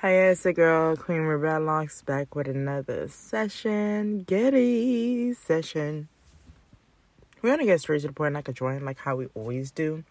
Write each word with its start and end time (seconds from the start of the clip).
Hi, 0.00 0.12
it's 0.12 0.44
the 0.44 0.52
girl, 0.52 0.94
Queen 0.94 1.22
Rebel 1.22 1.60
Locks, 1.60 2.02
back 2.02 2.36
with 2.36 2.46
another 2.46 3.08
session. 3.08 4.20
Getty 4.20 5.34
session. 5.34 6.06
We're 7.42 7.50
gonna 7.50 7.64
get 7.64 7.80
straight 7.80 8.02
to 8.02 8.06
the 8.06 8.12
point 8.12 8.34
like 8.34 8.46
a 8.46 8.52
joint, 8.52 8.84
like 8.84 8.98
how 8.98 9.16
we 9.16 9.26
always 9.34 9.72
do. 9.72 10.04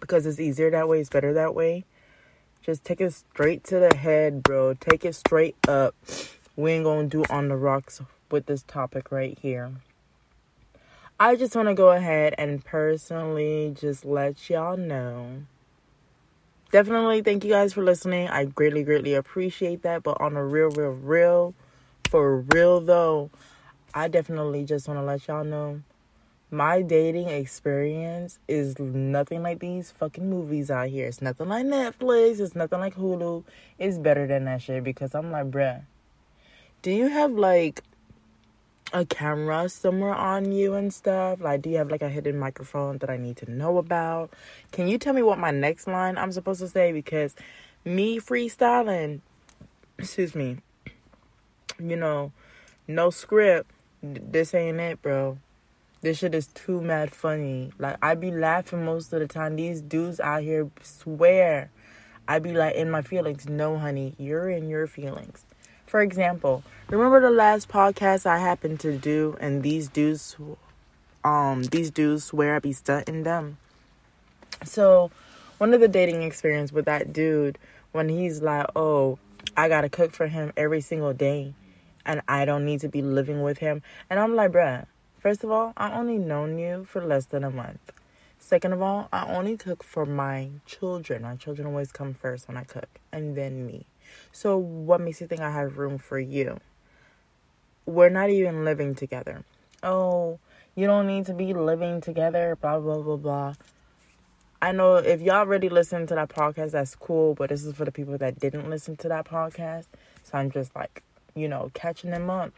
Because 0.00 0.26
it's 0.26 0.38
easier 0.38 0.70
that 0.70 0.86
way, 0.86 1.00
it's 1.00 1.08
better 1.08 1.32
that 1.32 1.54
way. 1.54 1.86
Just 2.60 2.84
take 2.84 3.00
it 3.00 3.14
straight 3.14 3.64
to 3.64 3.78
the 3.78 3.96
head, 3.96 4.42
bro. 4.42 4.74
Take 4.74 5.06
it 5.06 5.14
straight 5.14 5.56
up. 5.66 5.94
We 6.54 6.72
ain't 6.72 6.84
gonna 6.84 7.08
do 7.08 7.24
on 7.30 7.48
the 7.48 7.56
rocks 7.56 8.02
with 8.30 8.44
this 8.44 8.64
topic 8.64 9.10
right 9.10 9.38
here. 9.40 9.72
I 11.18 11.36
just 11.36 11.56
wanna 11.56 11.74
go 11.74 11.88
ahead 11.88 12.34
and 12.36 12.62
personally 12.62 13.74
just 13.74 14.04
let 14.04 14.50
y'all 14.50 14.76
know 14.76 15.44
definitely 16.70 17.22
thank 17.22 17.44
you 17.44 17.50
guys 17.50 17.72
for 17.72 17.82
listening. 17.82 18.28
I 18.28 18.44
greatly, 18.44 18.82
greatly 18.84 19.14
appreciate 19.14 19.82
that. 19.82 20.02
But 20.02 20.20
on 20.20 20.36
a 20.36 20.44
real, 20.44 20.70
real, 20.70 20.92
real, 20.92 21.54
for 22.10 22.40
real 22.54 22.80
though, 22.80 23.30
I 23.94 24.08
definitely 24.08 24.64
just 24.64 24.88
want 24.88 25.00
to 25.00 25.04
let 25.04 25.26
y'all 25.28 25.44
know 25.44 25.82
my 26.50 26.80
dating 26.80 27.28
experience 27.28 28.38
is 28.48 28.78
nothing 28.78 29.42
like 29.42 29.58
these 29.58 29.90
fucking 29.90 30.28
movies 30.28 30.70
out 30.70 30.88
here. 30.88 31.06
It's 31.06 31.20
nothing 31.20 31.48
like 31.48 31.66
Netflix. 31.66 32.40
It's 32.40 32.54
nothing 32.54 32.80
like 32.80 32.94
Hulu. 32.94 33.44
It's 33.78 33.98
better 33.98 34.26
than 34.26 34.44
that 34.46 34.62
shit 34.62 34.82
because 34.82 35.14
I'm 35.14 35.30
like, 35.30 35.50
bruh, 35.50 35.82
do 36.82 36.90
you 36.90 37.08
have 37.08 37.32
like 37.32 37.82
a 38.92 39.04
camera 39.04 39.68
somewhere 39.68 40.14
on 40.14 40.52
you 40.52 40.74
and 40.74 40.92
stuff? 40.92 41.40
Like, 41.40 41.62
do 41.62 41.70
you 41.70 41.76
have 41.76 41.90
like 41.90 42.02
a 42.02 42.08
hidden 42.08 42.38
microphone 42.38 42.98
that 42.98 43.10
I 43.10 43.16
need 43.16 43.36
to 43.38 43.50
know 43.50 43.78
about? 43.78 44.32
Can 44.72 44.88
you 44.88 44.98
tell 44.98 45.12
me 45.12 45.22
what 45.22 45.38
my 45.38 45.50
next 45.50 45.86
line 45.86 46.16
I'm 46.18 46.32
supposed 46.32 46.60
to 46.60 46.68
say? 46.68 46.92
Because 46.92 47.34
me 47.84 48.18
freestyling, 48.18 49.20
excuse 49.98 50.34
me, 50.34 50.58
you 51.78 51.96
know, 51.96 52.32
no 52.86 53.10
script. 53.10 53.70
This 54.02 54.54
ain't 54.54 54.78
it, 54.78 55.02
bro. 55.02 55.38
This 56.00 56.18
shit 56.18 56.34
is 56.34 56.46
too 56.48 56.80
mad 56.80 57.10
funny. 57.12 57.72
Like, 57.78 57.96
I 58.00 58.14
be 58.14 58.30
laughing 58.30 58.84
most 58.84 59.12
of 59.12 59.20
the 59.20 59.26
time. 59.26 59.56
These 59.56 59.80
dudes 59.80 60.20
out 60.20 60.42
here 60.42 60.70
swear. 60.82 61.70
I 62.28 62.38
be 62.38 62.52
like 62.52 62.76
in 62.76 62.90
my 62.90 63.02
feelings. 63.02 63.48
No, 63.48 63.78
honey, 63.78 64.14
you're 64.18 64.48
in 64.48 64.68
your 64.68 64.86
feelings. 64.86 65.44
For 65.88 66.02
example, 66.02 66.64
remember 66.90 67.18
the 67.18 67.30
last 67.30 67.70
podcast 67.70 68.26
I 68.26 68.36
happened 68.36 68.78
to 68.80 68.98
do, 68.98 69.38
and 69.40 69.62
these 69.62 69.88
dudes, 69.88 70.36
um, 71.24 71.62
these 71.62 71.90
dudes 71.90 72.24
swear 72.24 72.56
I 72.56 72.58
be 72.58 72.74
stunting 72.74 73.22
them. 73.22 73.56
So, 74.66 75.10
one 75.56 75.72
of 75.72 75.80
the 75.80 75.88
dating 75.88 76.22
experience 76.24 76.72
with 76.72 76.84
that 76.84 77.14
dude, 77.14 77.56
when 77.92 78.10
he's 78.10 78.42
like, 78.42 78.66
"Oh, 78.76 79.18
I 79.56 79.70
gotta 79.70 79.88
cook 79.88 80.12
for 80.12 80.26
him 80.26 80.52
every 80.58 80.82
single 80.82 81.14
day, 81.14 81.54
and 82.04 82.20
I 82.28 82.44
don't 82.44 82.66
need 82.66 82.80
to 82.80 82.88
be 82.90 83.00
living 83.00 83.40
with 83.42 83.56
him," 83.56 83.80
and 84.10 84.20
I'm 84.20 84.36
like, 84.36 84.52
"Bruh, 84.52 84.84
first 85.18 85.42
of 85.42 85.50
all, 85.50 85.72
I 85.78 85.98
only 85.98 86.18
known 86.18 86.58
you 86.58 86.84
for 86.84 87.02
less 87.02 87.24
than 87.24 87.44
a 87.44 87.50
month. 87.50 87.92
Second 88.38 88.74
of 88.74 88.82
all, 88.82 89.08
I 89.10 89.24
only 89.34 89.56
cook 89.56 89.82
for 89.82 90.04
my 90.04 90.50
children. 90.66 91.22
My 91.22 91.36
children 91.36 91.66
always 91.66 91.92
come 91.92 92.12
first 92.12 92.46
when 92.46 92.58
I 92.58 92.64
cook, 92.64 92.90
and 93.10 93.34
then 93.34 93.66
me." 93.66 93.86
So, 94.32 94.58
what 94.58 95.00
makes 95.00 95.20
you 95.20 95.26
think 95.26 95.40
I 95.40 95.50
have 95.50 95.78
room 95.78 95.98
for 95.98 96.18
you? 96.18 96.58
We're 97.86 98.08
not 98.10 98.30
even 98.30 98.64
living 98.64 98.94
together. 98.94 99.44
Oh, 99.82 100.38
you 100.74 100.86
don't 100.86 101.06
need 101.06 101.26
to 101.26 101.34
be 101.34 101.54
living 101.54 102.00
together, 102.00 102.56
blah, 102.60 102.78
blah, 102.78 103.00
blah, 103.00 103.16
blah. 103.16 103.54
I 104.60 104.72
know 104.72 104.96
if 104.96 105.20
y'all 105.20 105.36
already 105.36 105.68
listened 105.68 106.08
to 106.08 106.16
that 106.16 106.28
podcast, 106.28 106.72
that's 106.72 106.96
cool, 106.96 107.34
but 107.34 107.48
this 107.48 107.64
is 107.64 107.74
for 107.76 107.84
the 107.84 107.92
people 107.92 108.18
that 108.18 108.40
didn't 108.40 108.68
listen 108.68 108.96
to 108.98 109.08
that 109.08 109.24
podcast. 109.24 109.86
So 110.24 110.36
I'm 110.36 110.50
just 110.50 110.74
like, 110.74 111.02
you 111.34 111.48
know, 111.48 111.70
catching 111.74 112.10
them 112.10 112.28
up. 112.28 112.52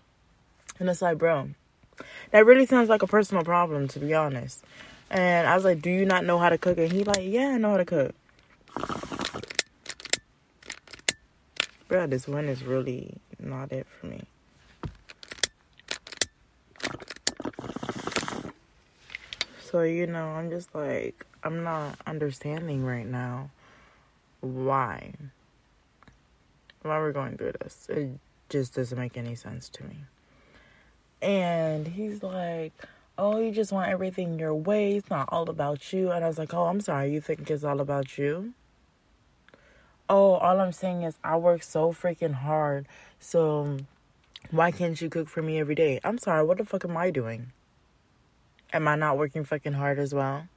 And 0.79 0.89
it's 0.89 1.03
like, 1.03 1.19
bro, 1.19 1.51
that 2.31 2.47
really 2.47 2.64
sounds 2.67 2.89
like 2.89 3.03
a 3.03 3.07
personal 3.07 3.45
problem, 3.45 3.86
to 3.89 3.98
be 3.98 4.14
honest. 4.14 4.64
And 5.11 5.47
I 5.47 5.55
was 5.55 5.64
like, 5.64 5.83
do 5.83 5.91
you 5.91 6.07
not 6.07 6.24
know 6.24 6.39
how 6.39 6.48
to 6.48 6.57
cook? 6.57 6.79
And 6.79 6.91
he 6.91 7.05
like, 7.05 7.23
yeah, 7.23 7.48
I 7.48 7.58
know 7.58 7.73
how 7.73 7.77
to 7.77 7.85
cook. 7.85 9.20
Bro, 11.90 12.06
this 12.06 12.28
one 12.28 12.48
is 12.48 12.62
really 12.62 13.17
not 13.40 13.73
it 13.73 13.84
for 13.84 14.06
me. 14.06 14.23
So, 19.61 19.83
you 19.83 20.06
know, 20.06 20.29
I'm 20.29 20.50
just 20.50 20.73
like, 20.73 21.27
I'm 21.42 21.64
not 21.64 21.98
understanding 22.06 22.84
right 22.84 23.06
now 23.06 23.50
why. 24.40 25.14
Why 26.83 26.98
we're 26.98 27.11
going 27.11 27.36
through 27.36 27.55
this. 27.61 27.89
It 27.90 28.11
just 28.48 28.77
doesn't 28.77 28.96
make 28.96 29.17
any 29.17 29.34
sense 29.34 29.68
to 29.70 29.84
me. 29.84 29.96
And 31.20 31.89
he's 31.89 32.23
like, 32.23 32.73
Oh, 33.18 33.40
you 33.40 33.50
just 33.50 33.73
want 33.73 33.90
everything 33.90 34.39
your 34.39 34.55
way. 34.55 34.96
It's 34.96 35.11
not 35.11 35.29
all 35.30 35.50
about 35.50 35.92
you. 35.92 36.12
And 36.12 36.24
I 36.24 36.29
was 36.29 36.39
like, 36.39 36.55
Oh, 36.55 36.67
I'm 36.67 36.80
sorry. 36.80 37.12
You 37.12 37.20
think 37.20 37.50
it's 37.50 37.64
all 37.64 37.80
about 37.80 38.17
you? 38.17 38.55
Oh, 40.11 40.35
all 40.35 40.61
I'm 40.61 40.73
saying 40.73 41.05
is 41.05 41.17
I 41.25 41.37
work 41.37 41.63
so 41.63 41.93
freaking 41.93 42.35
hard. 42.35 42.87
So 43.21 43.79
why 44.51 44.73
can't 44.73 45.01
you 45.01 45.09
cook 45.09 45.29
for 45.29 45.41
me 45.41 45.61
every 45.61 45.77
day? 45.77 46.01
I'm 46.05 46.19
sorry, 46.19 46.45
what 46.45 46.59
the 46.59 46.65
fuck 46.65 46.85
am 46.85 46.97
I 46.97 47.11
doing? 47.11 47.53
Am 48.73 48.89
I 48.89 48.97
not 48.97 49.17
working 49.17 49.45
fucking 49.45 49.75
hard 49.75 49.98
as 49.98 50.13
well? 50.13 50.48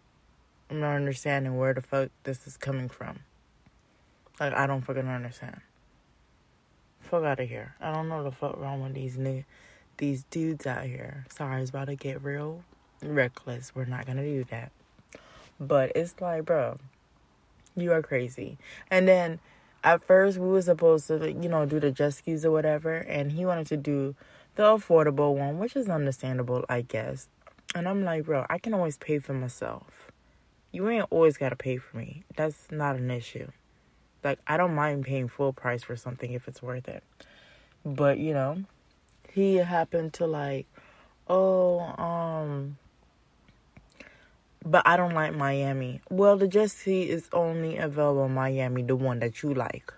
I'm 0.69 0.80
not 0.80 0.96
understanding 0.96 1.58
where 1.58 1.74
the 1.74 1.81
fuck 1.81 2.09
this 2.24 2.47
is 2.47 2.58
coming 2.58 2.90
from. 2.90 3.19
Like, 4.40 4.53
I 4.53 4.66
don't 4.66 4.81
fucking 4.81 5.08
understand. 5.08 5.62
Fuck 7.02 7.24
out 7.24 7.40
of 7.40 7.47
here. 7.47 7.75
I 7.80 7.94
don't 7.94 8.09
know 8.09 8.24
the 8.24 8.31
fuck 8.31 8.58
wrong 8.58 8.81
with 8.81 8.96
these 8.96 9.20
these 9.97 10.24
dudes 10.31 10.66
out 10.66 10.85
here. 10.85 11.25
Sorry, 11.30 11.62
it's 11.62 11.70
about 11.70 11.85
to 11.85 11.96
get 11.96 12.24
real 12.24 12.64
reckless. 13.03 13.75
We're 13.75 13.85
not 13.85 14.08
gonna 14.08 14.24
do 14.24 14.44
that. 14.46 14.72
But 15.59 15.91
it's 15.96 16.20
like, 16.20 16.46
bro, 16.46 16.80
you 17.75 17.91
are 17.91 18.01
crazy. 18.01 18.57
And 18.89 19.07
then 19.07 19.39
at 19.84 20.03
first 20.03 20.38
we 20.38 20.47
were 20.47 20.61
supposed 20.61 21.07
to, 21.07 21.31
you 21.31 21.50
know, 21.50 21.66
do 21.66 21.79
the 21.79 21.91
jet 21.91 22.13
skis 22.13 22.45
or 22.45 22.51
whatever, 22.51 22.95
and 22.95 23.31
he 23.31 23.45
wanted 23.45 23.67
to 23.67 23.78
do 23.78 24.16
the 24.56 24.63
affordable 24.63 25.35
one, 25.35 25.59
which 25.59 25.75
is 25.75 25.89
understandable, 25.89 26.66
I 26.69 26.81
guess. 26.81 27.28
And 27.75 27.88
I'm 27.88 28.03
like, 28.03 28.25
bro, 28.25 28.45
I 28.50 28.59
can 28.59 28.73
always 28.73 28.97
pay 28.97 29.19
for 29.19 29.34
myself. 29.34 30.11
You 30.72 30.89
ain't 30.89 31.07
always 31.09 31.38
gotta 31.38 31.56
pay 31.56 31.78
for 31.78 31.97
me. 31.97 32.23
That's 32.35 32.72
not 32.72 32.95
an 32.95 33.11
issue. 33.11 33.50
Like 34.23 34.40
I 34.47 34.57
don't 34.57 34.75
mind 34.75 35.05
paying 35.05 35.28
full 35.28 35.53
price 35.53 35.84
for 35.84 35.95
something 35.95 36.31
if 36.31 36.47
it's 36.47 36.61
worth 36.61 36.88
it. 36.88 37.03
But 37.85 38.17
you 38.17 38.34
know, 38.34 38.63
he 39.31 39.55
happened 39.55 40.13
to 40.13 40.28
like, 40.28 40.67
oh, 41.28 41.79
um, 41.79 42.78
but 44.66 44.81
I 44.85 44.96
don't 44.97 45.13
like 45.13 45.35
Miami. 45.35 46.01
Well, 46.09 46.38
the 46.38 46.47
jet 46.47 46.72
ski 46.72 47.09
is 47.09 47.28
only 47.34 47.78
available 47.78 48.25
in 48.25 48.34
Miami, 48.34 48.84
the 48.84 48.96
one 48.96 49.19
that 49.19 49.44
you 49.44 49.53
like. 49.53 49.94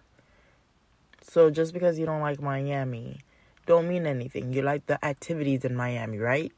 So 1.21 1.49
just 1.49 1.73
because 1.73 1.99
you 1.99 2.05
don't 2.05 2.21
like 2.21 2.41
Miami, 2.41 3.19
don't 3.65 3.87
mean 3.87 4.05
anything. 4.05 4.53
You 4.53 4.61
like 4.61 4.85
the 4.87 5.03
activities 5.05 5.65
in 5.65 5.75
Miami, 5.75 6.17
right? 6.17 6.51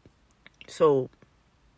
So 0.67 1.09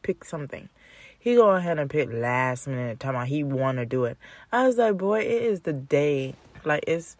pick 0.03 0.23
something. 0.23 0.69
He 1.17 1.35
go 1.35 1.51
ahead 1.51 1.79
and 1.79 1.89
pick 1.89 2.09
last 2.11 2.67
minute 2.67 2.99
time 2.99 3.25
he 3.25 3.43
wanna 3.43 3.85
do 3.85 4.05
it. 4.05 4.17
I 4.51 4.67
was 4.67 4.77
like, 4.77 4.97
boy, 4.97 5.21
it 5.21 5.43
is 5.43 5.61
the 5.61 5.73
day. 5.73 6.35
Like 6.63 6.83
it's 6.87 7.17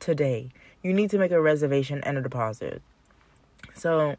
today. 0.00 0.50
You 0.82 0.92
need 0.92 1.10
to 1.10 1.18
make 1.18 1.32
a 1.32 1.40
reservation 1.40 2.00
and 2.02 2.18
a 2.18 2.20
deposit. 2.20 2.82
So 3.74 4.16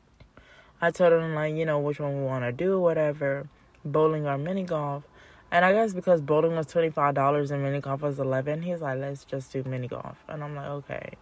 I 0.82 0.92
told 0.92 1.14
him 1.14 1.36
like, 1.36 1.56
you 1.56 1.66
know, 1.66 1.80
which 1.80 2.00
one 2.00 2.18
we 2.18 2.24
wanna 2.24 2.52
do, 2.52 2.80
whatever 2.80 3.48
bowling 3.86 4.28
or 4.28 4.38
mini 4.38 4.64
golf. 4.64 5.04
And 5.52 5.64
I 5.64 5.72
guess 5.72 5.94
because 5.94 6.22
bowling 6.22 6.56
was 6.56 6.66
twenty 6.66 6.90
five 6.90 7.14
dollars 7.14 7.52
and 7.52 7.62
mini 7.62 7.80
golf 7.80 8.02
was 8.02 8.20
eleven, 8.20 8.62
he's 8.62 8.82
like, 8.82 9.00
let's 9.00 9.24
just 9.24 9.52
do 9.52 9.64
mini 9.64 9.88
golf. 9.88 10.18
And 10.28 10.44
I'm 10.44 10.56
like, 10.56 10.68
okay, 10.68 11.14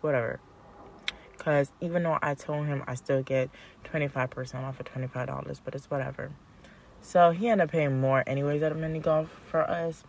whatever. 0.00 0.40
Cause 1.38 1.72
even 1.80 2.02
though 2.02 2.18
I 2.22 2.34
told 2.34 2.66
him 2.66 2.84
I 2.86 2.94
still 2.94 3.22
get 3.22 3.50
twenty 3.82 4.08
five 4.08 4.30
percent 4.30 4.64
off 4.64 4.78
of 4.78 4.86
twenty 4.86 5.08
five 5.08 5.26
dollars, 5.26 5.60
but 5.64 5.74
it's 5.74 5.90
whatever. 5.90 6.30
So 7.00 7.30
he 7.30 7.48
ended 7.48 7.64
up 7.64 7.72
paying 7.72 8.00
more 8.00 8.22
anyways 8.26 8.62
at 8.62 8.72
a 8.72 8.74
mini 8.74 9.00
golf 9.00 9.28
for 9.46 9.62
us. 9.62 10.04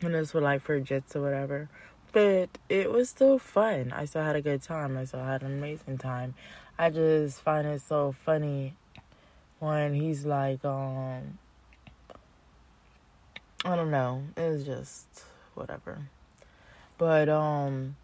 And 0.00 0.14
this 0.14 0.34
was 0.34 0.42
like 0.42 0.62
for 0.62 0.80
jits 0.80 1.14
or 1.14 1.22
whatever. 1.22 1.68
But 2.12 2.58
it 2.68 2.90
was 2.90 3.08
still 3.08 3.38
fun. 3.38 3.92
I 3.94 4.04
still 4.06 4.24
had 4.24 4.36
a 4.36 4.42
good 4.42 4.62
time. 4.62 4.98
I 4.98 5.04
still 5.04 5.24
had 5.24 5.42
an 5.42 5.52
amazing 5.58 5.98
time. 5.98 6.34
I 6.78 6.90
just 6.90 7.40
find 7.40 7.66
it 7.66 7.80
so 7.80 8.14
funny 8.24 8.74
when 9.62 9.94
he's 9.94 10.26
like, 10.26 10.64
um, 10.64 11.38
I 13.64 13.76
don't 13.76 13.92
know. 13.92 14.24
It's 14.36 14.64
just 14.64 15.06
whatever. 15.54 16.08
But 16.98 17.28
um, 17.28 17.94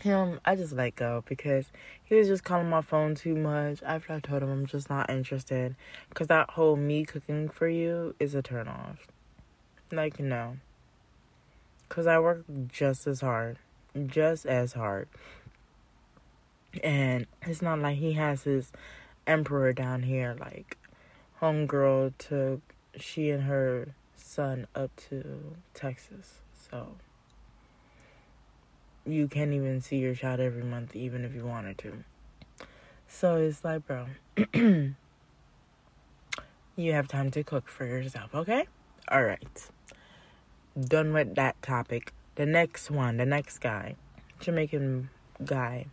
him, 0.00 0.40
I 0.44 0.56
just 0.56 0.72
let 0.72 0.96
go 0.96 1.22
because 1.28 1.70
he 2.02 2.16
was 2.16 2.26
just 2.26 2.42
calling 2.42 2.68
my 2.68 2.82
phone 2.82 3.14
too 3.14 3.36
much. 3.36 3.80
After 3.84 4.14
I 4.14 4.18
told 4.18 4.42
him 4.42 4.50
I'm 4.50 4.66
just 4.66 4.90
not 4.90 5.08
interested, 5.08 5.76
because 6.08 6.26
that 6.26 6.50
whole 6.50 6.74
me 6.74 7.04
cooking 7.04 7.48
for 7.48 7.68
you 7.68 8.16
is 8.18 8.34
a 8.34 8.42
turn 8.42 8.66
off. 8.66 9.06
Like 9.92 10.18
no. 10.18 10.56
Because 11.88 12.08
I 12.08 12.18
work 12.18 12.44
just 12.66 13.06
as 13.06 13.20
hard. 13.20 13.58
Just 14.04 14.46
as 14.46 14.72
hard. 14.72 15.06
And 16.82 17.28
it's 17.42 17.62
not 17.62 17.78
like 17.78 17.98
he 17.98 18.14
has 18.14 18.42
his 18.42 18.72
emperor 19.26 19.72
down 19.72 20.02
here. 20.02 20.36
Like, 20.38 20.78
homegirl 21.40 22.12
took 22.18 22.60
she 22.98 23.30
and 23.30 23.44
her 23.44 23.94
son 24.16 24.66
up 24.74 24.90
to 25.08 25.56
Texas. 25.74 26.40
So, 26.70 26.96
you 29.06 29.28
can't 29.28 29.52
even 29.52 29.80
see 29.80 29.96
your 29.96 30.14
child 30.14 30.40
every 30.40 30.62
month, 30.62 30.94
even 30.94 31.24
if 31.24 31.34
you 31.34 31.44
wanted 31.44 31.78
to. 31.78 32.04
So 33.08 33.36
it's 33.36 33.64
like, 33.64 33.86
bro, 33.86 34.06
you 34.54 34.94
have 36.92 37.08
time 37.08 37.30
to 37.32 37.42
cook 37.42 37.68
for 37.68 37.84
yourself, 37.84 38.34
okay? 38.34 38.66
All 39.08 39.24
right. 39.24 39.68
Done 40.78 41.12
with 41.12 41.34
that 41.34 41.60
topic. 41.60 42.12
The 42.36 42.46
next 42.46 42.90
one, 42.90 43.16
the 43.16 43.26
next 43.26 43.58
guy, 43.58 43.96
Jamaican 44.38 45.10
guy. 45.44 45.86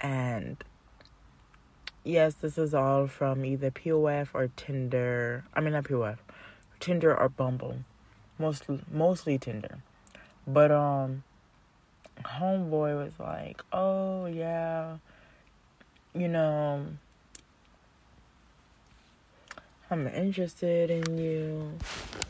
And 0.00 0.62
yes, 2.04 2.34
this 2.34 2.58
is 2.58 2.74
all 2.74 3.06
from 3.06 3.44
either 3.44 3.70
POF 3.70 4.28
or 4.34 4.48
Tinder. 4.56 5.44
I 5.54 5.60
mean, 5.60 5.72
not 5.72 5.84
POF, 5.84 6.18
Tinder 6.80 7.16
or 7.16 7.28
Bumble. 7.28 7.78
Mostly, 8.38 8.80
mostly 8.90 9.38
Tinder. 9.38 9.78
But, 10.46 10.70
um, 10.70 11.22
homeboy 12.22 13.02
was 13.02 13.12
like, 13.18 13.62
oh, 13.72 14.26
yeah, 14.26 14.98
you 16.14 16.28
know, 16.28 16.86
I'm 19.90 20.06
interested 20.08 20.90
in 20.90 21.18
you, 21.18 21.72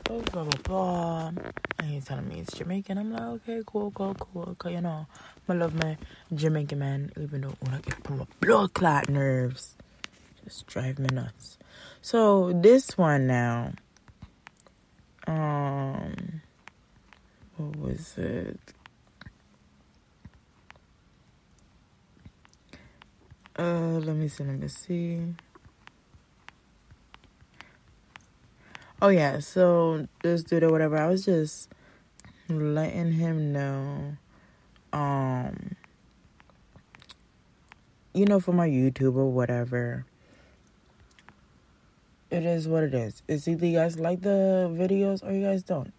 blah, 0.05 0.19
blah, 0.19 0.45
blah, 0.45 0.61
blah. 0.63 1.33
And 1.79 1.91
he's 1.91 2.05
telling 2.05 2.29
me 2.29 2.41
it's 2.41 2.57
Jamaican. 2.57 2.99
I'm 2.99 3.13
like, 3.13 3.23
okay, 3.23 3.63
cool, 3.67 3.91
cool, 3.91 4.15
cool. 4.15 4.55
Cause, 4.59 4.73
you 4.73 4.81
know, 4.81 5.07
I 5.49 5.53
love 5.53 5.75
my 5.75 5.97
Jamaican 6.35 6.79
man, 6.79 7.13
even 7.21 7.43
though 7.43 7.55
when 7.61 7.75
I 7.75 7.79
get 7.79 8.09
my 8.09 8.27
blood 8.41 8.75
clot 8.75 9.09
nerves, 9.09 9.75
just 10.45 10.67
drive 10.67 10.99
me 10.99 11.09
nuts. 11.13 11.59
So, 12.03 12.53
this 12.53 12.97
one 12.99 13.27
now, 13.27 13.73
um, 15.27 16.43
what 17.57 17.77
was 17.77 18.19
it? 18.19 18.61
Uh, 23.57 24.01
let 24.03 24.17
me 24.17 24.29
see. 24.29 24.45
Let 24.45 24.59
me 24.59 24.69
see. 24.69 25.21
Oh 29.05 29.11
yeah, 29.11 29.41
so 29.41 30.09
this 30.23 30.43
dude 30.43 30.63
or 30.63 30.71
whatever, 30.71 30.97
I 30.97 31.07
was 31.09 31.27
just 31.27 31.69
letting 32.49 33.13
him 33.13 33.53
know, 33.53 34.17
um, 34.95 35.77
you 38.15 38.25
know, 38.25 38.41
for 38.41 38.53
my 38.53 38.67
YouTube 38.67 39.15
or 39.17 39.31
whatever. 39.31 40.07
It 42.31 42.45
is 42.47 42.67
what 42.67 42.83
it 42.83 42.95
is. 42.95 43.23
It's 43.29 43.47
either 43.47 43.67
you 43.67 43.77
guys 43.77 43.99
like 43.99 44.23
the 44.23 44.71
videos 44.73 45.23
or 45.23 45.33
you 45.33 45.45
guys 45.45 45.63
don't. 45.63 45.93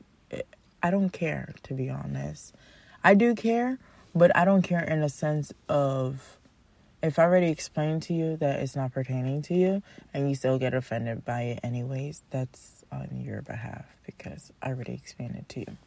I 0.82 0.90
don't 0.90 1.12
care, 1.12 1.54
to 1.62 1.76
be 1.76 1.92
honest. 1.92 2.56
I 3.04 3.14
do 3.14 3.36
care, 3.36 3.78
but 4.16 4.36
I 4.36 4.46
don't 4.46 4.64
care 4.64 4.84
in 4.84 5.04
a 5.04 5.10
sense 5.10 5.54
of 5.70 6.40
if 7.04 7.20
I 7.20 7.24
already 7.26 7.52
explained 7.52 8.02
to 8.04 8.16
you 8.16 8.36
that 8.38 8.62
it's 8.62 8.76
not 8.76 8.92
pertaining 8.92 9.44
to 9.44 9.54
you 9.54 9.84
and 10.12 10.28
you 10.28 10.34
still 10.34 10.58
get 10.58 10.74
offended 10.74 11.24
by 11.24 11.42
it 11.44 11.60
anyways, 11.62 12.24
that's 12.32 12.75
on 12.92 13.10
your 13.14 13.42
behalf 13.42 13.86
because 14.06 14.52
I 14.62 14.70
already 14.70 14.94
explained 14.94 15.36
it 15.36 15.50
to 15.50 15.60
you. 15.62 15.78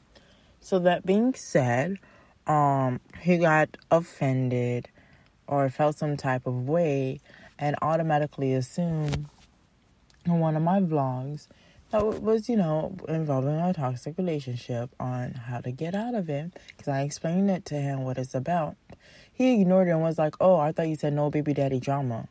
So 0.61 0.79
that 0.81 1.07
being 1.07 1.35
said, 1.35 1.99
um 2.47 3.01
he 3.21 3.39
got 3.39 3.77
offended 3.91 4.89
or 5.47 5.69
felt 5.71 5.97
some 5.97 6.17
type 6.17 6.47
of 6.47 6.69
way 6.69 7.21
and 7.59 7.77
automatically 7.83 8.55
assumed 8.55 9.27
in 10.25 10.39
one 10.41 10.57
of 10.57 10.63
my 10.63 10.81
vlogs 10.81 11.49
that 11.91 12.05
was, 12.05 12.51
you 12.51 12.57
know, 12.57 12.95
involving 13.09 13.59
a 13.59 13.73
toxic 13.73 14.19
relationship 14.19 14.91
on 15.01 15.33
how 15.33 15.61
to 15.61 15.71
get 15.71 15.95
out 15.95 16.15
of 16.15 16.29
it 16.29 16.53
because 16.69 16.89
I 16.89 17.01
explained 17.01 17.51
it 17.51 17.65
to 17.67 17.77
him 17.77 18.05
what 18.05 18.19
it's 18.19 18.35
about 18.35 18.77
he 19.39 19.61
ignored 19.61 19.87
it 19.87 19.93
and 19.93 20.03
was 20.03 20.19
like, 20.19 20.35
Oh, 20.41 20.57
I 20.57 20.73
thought 20.73 20.89
you 20.89 20.97
said 20.97 21.13
no 21.13 21.31
baby 21.31 21.55
daddy 21.55 21.79
drama. 21.79 22.29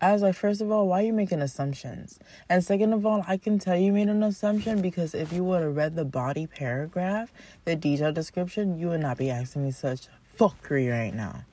I 0.00 0.12
was 0.12 0.22
like, 0.22 0.34
first 0.34 0.62
of 0.62 0.70
all, 0.70 0.88
why 0.88 1.02
are 1.02 1.06
you 1.06 1.12
making 1.12 1.42
assumptions? 1.42 2.18
And 2.48 2.64
second 2.64 2.94
of 2.94 3.04
all, 3.04 3.22
I 3.28 3.36
can 3.36 3.58
tell 3.58 3.76
you 3.76 3.92
made 3.92 4.08
an 4.08 4.22
assumption 4.22 4.80
because 4.80 5.14
if 5.14 5.30
you 5.32 5.44
would 5.44 5.62
have 5.62 5.76
read 5.76 5.94
the 5.94 6.06
body 6.06 6.46
paragraph, 6.46 7.30
the 7.66 7.76
detailed 7.76 8.14
description, 8.14 8.78
you 8.78 8.88
would 8.88 9.00
not 9.00 9.18
be 9.18 9.30
asking 9.30 9.64
me 9.64 9.72
such 9.72 10.08
fuckery 10.38 10.90
right 10.90 11.14
now. 11.14 11.44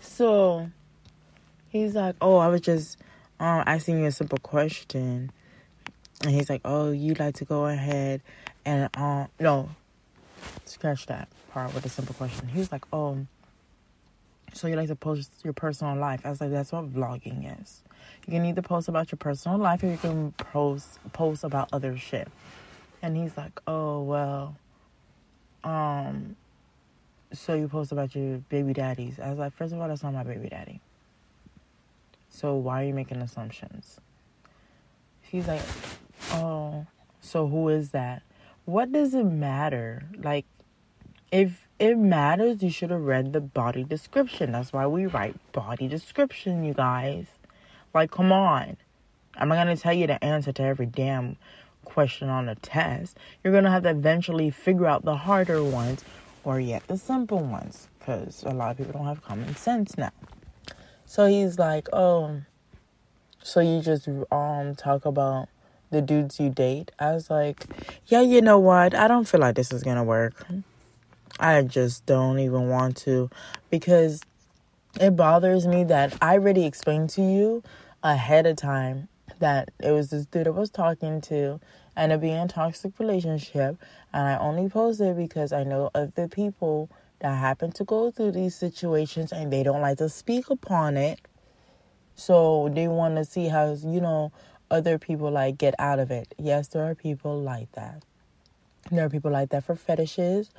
So 0.00 0.70
he's 1.68 1.94
like, 1.94 2.16
Oh, 2.22 2.36
I 2.38 2.48
was 2.48 2.62
just 2.62 2.96
um, 3.38 3.62
asking 3.66 4.00
you 4.00 4.06
a 4.06 4.12
simple 4.12 4.38
question. 4.38 5.30
And 6.22 6.30
he's 6.30 6.48
like, 6.48 6.62
Oh, 6.64 6.92
you'd 6.92 7.20
like 7.20 7.34
to 7.36 7.44
go 7.44 7.66
ahead 7.66 8.22
and 8.64 8.88
um 8.96 9.28
no 9.40 9.68
scratch 10.64 11.06
that 11.06 11.28
part 11.50 11.74
with 11.74 11.84
a 11.84 11.88
simple 11.88 12.14
question. 12.14 12.48
He 12.48 12.58
was 12.58 12.72
like, 12.72 12.84
Oh, 12.92 13.26
so 14.52 14.68
you 14.68 14.76
like 14.76 14.88
to 14.88 14.96
post 14.96 15.30
your 15.42 15.52
personal 15.52 15.96
life. 15.96 16.20
I 16.24 16.30
was 16.30 16.40
like, 16.40 16.50
that's 16.50 16.72
what 16.72 16.92
vlogging 16.92 17.60
is. 17.60 17.82
You 18.26 18.32
can 18.32 18.44
either 18.44 18.62
post 18.62 18.88
about 18.88 19.10
your 19.10 19.16
personal 19.16 19.58
life 19.58 19.82
or 19.82 19.88
you 19.88 19.96
can 19.96 20.32
post 20.32 20.98
post 21.12 21.44
about 21.44 21.68
other 21.72 21.96
shit. 21.96 22.28
And 23.00 23.16
he's 23.16 23.36
like, 23.36 23.60
Oh 23.66 24.02
well, 24.02 24.56
um 25.64 26.36
so 27.32 27.54
you 27.54 27.66
post 27.66 27.92
about 27.92 28.14
your 28.14 28.38
baby 28.50 28.72
daddies. 28.74 29.18
I 29.18 29.30
was 29.30 29.38
like, 29.38 29.54
first 29.54 29.72
of 29.72 29.80
all, 29.80 29.88
that's 29.88 30.02
not 30.02 30.12
my 30.12 30.22
baby 30.22 30.48
daddy. 30.48 30.80
So 32.28 32.54
why 32.54 32.82
are 32.82 32.86
you 32.86 32.94
making 32.94 33.18
assumptions? 33.18 33.98
He's 35.22 35.48
like, 35.48 35.62
Oh, 36.32 36.86
so 37.20 37.48
who 37.48 37.68
is 37.70 37.90
that? 37.90 38.22
What 38.64 38.92
does 38.92 39.14
it 39.14 39.24
matter? 39.24 40.04
Like 40.22 40.44
if 41.32 41.66
it 41.78 41.96
matters, 41.96 42.62
you 42.62 42.70
should 42.70 42.90
have 42.90 43.00
read 43.00 43.32
the 43.32 43.40
body 43.40 43.82
description. 43.82 44.52
That's 44.52 44.72
why 44.72 44.86
we 44.86 45.06
write 45.06 45.34
body 45.52 45.88
description, 45.88 46.62
you 46.62 46.74
guys. 46.74 47.26
Like, 47.94 48.10
come 48.10 48.30
on. 48.30 48.76
I'm 49.36 49.48
not 49.48 49.64
going 49.64 49.74
to 49.74 49.82
tell 49.82 49.94
you 49.94 50.06
the 50.06 50.22
answer 50.22 50.52
to 50.52 50.62
every 50.62 50.86
damn 50.86 51.38
question 51.84 52.28
on 52.28 52.48
a 52.50 52.54
test. 52.54 53.16
You're 53.42 53.52
going 53.52 53.64
to 53.64 53.70
have 53.70 53.82
to 53.84 53.90
eventually 53.90 54.50
figure 54.50 54.86
out 54.86 55.04
the 55.04 55.16
harder 55.16 55.64
ones 55.64 56.04
or 56.44 56.60
yet 56.60 56.86
the 56.86 56.98
simple 56.98 57.40
ones 57.40 57.88
because 57.98 58.42
a 58.44 58.50
lot 58.50 58.72
of 58.72 58.76
people 58.76 58.92
don't 58.92 59.06
have 59.06 59.22
common 59.22 59.56
sense 59.56 59.96
now. 59.96 60.12
So 61.06 61.26
he's 61.26 61.58
like, 61.58 61.88
"Oh, 61.92 62.42
so 63.42 63.60
you 63.60 63.80
just 63.80 64.08
um 64.30 64.74
talk 64.74 65.04
about 65.04 65.48
the 65.90 66.02
dudes 66.02 66.40
you 66.40 66.50
date?" 66.50 66.90
I 66.98 67.12
was 67.12 67.30
like, 67.30 67.66
"Yeah, 68.06 68.22
you 68.22 68.40
know 68.40 68.58
what? 68.58 68.94
I 68.94 69.08
don't 69.08 69.28
feel 69.28 69.40
like 69.40 69.54
this 69.54 69.72
is 69.72 69.82
going 69.82 69.96
to 69.96 70.02
work." 70.02 70.46
I 71.40 71.62
just 71.62 72.06
don't 72.06 72.38
even 72.38 72.68
want 72.68 72.96
to 72.98 73.30
because 73.70 74.22
it 75.00 75.16
bothers 75.16 75.66
me 75.66 75.84
that 75.84 76.16
I 76.20 76.34
already 76.34 76.66
explained 76.66 77.10
to 77.10 77.22
you 77.22 77.62
ahead 78.02 78.46
of 78.46 78.56
time 78.56 79.08
that 79.38 79.70
it 79.80 79.90
was 79.90 80.10
this 80.10 80.26
dude 80.26 80.46
I 80.46 80.50
was 80.50 80.70
talking 80.70 81.20
to 81.22 81.60
and 81.96 82.12
it 82.12 82.20
being 82.20 82.36
a 82.36 82.48
toxic 82.48 82.98
relationship 82.98 83.76
and 84.12 84.28
I 84.28 84.36
only 84.38 84.68
posted 84.68 85.16
because 85.16 85.52
I 85.52 85.64
know 85.64 85.90
other 85.94 86.28
people 86.28 86.90
that 87.20 87.36
happen 87.36 87.72
to 87.72 87.84
go 87.84 88.10
through 88.10 88.32
these 88.32 88.54
situations 88.54 89.32
and 89.32 89.52
they 89.52 89.62
don't 89.62 89.80
like 89.80 89.98
to 89.98 90.08
speak 90.08 90.50
upon 90.50 90.96
it. 90.96 91.20
So 92.14 92.70
they 92.72 92.88
want 92.88 93.16
to 93.16 93.24
see 93.24 93.48
how, 93.48 93.72
you 93.72 94.00
know, 94.00 94.32
other 94.70 94.98
people 94.98 95.30
like 95.30 95.58
get 95.58 95.74
out 95.78 95.98
of 95.98 96.10
it. 96.10 96.34
Yes, 96.38 96.68
there 96.68 96.84
are 96.84 96.94
people 96.94 97.40
like 97.40 97.70
that. 97.72 98.02
There 98.90 99.04
are 99.04 99.10
people 99.10 99.30
like 99.30 99.50
that 99.50 99.64
for 99.64 99.76
fetishes 99.76 100.50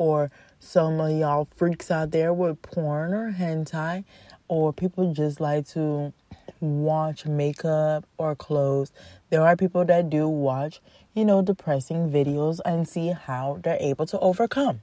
or 0.00 0.30
some 0.58 0.98
of 0.98 1.10
y'all 1.10 1.46
freaks 1.56 1.90
out 1.90 2.10
there 2.10 2.32
with 2.32 2.62
porn 2.62 3.12
or 3.12 3.32
hentai, 3.32 4.02
or 4.48 4.72
people 4.72 5.12
just 5.12 5.40
like 5.40 5.68
to 5.68 6.10
watch 6.58 7.26
makeup 7.26 8.06
or 8.16 8.34
clothes. 8.34 8.92
There 9.28 9.42
are 9.42 9.56
people 9.56 9.84
that 9.84 10.08
do 10.08 10.26
watch, 10.26 10.80
you 11.12 11.26
know, 11.26 11.42
depressing 11.42 12.10
videos 12.10 12.60
and 12.64 12.88
see 12.88 13.08
how 13.08 13.60
they're 13.62 13.76
able 13.78 14.06
to 14.06 14.18
overcome. 14.20 14.80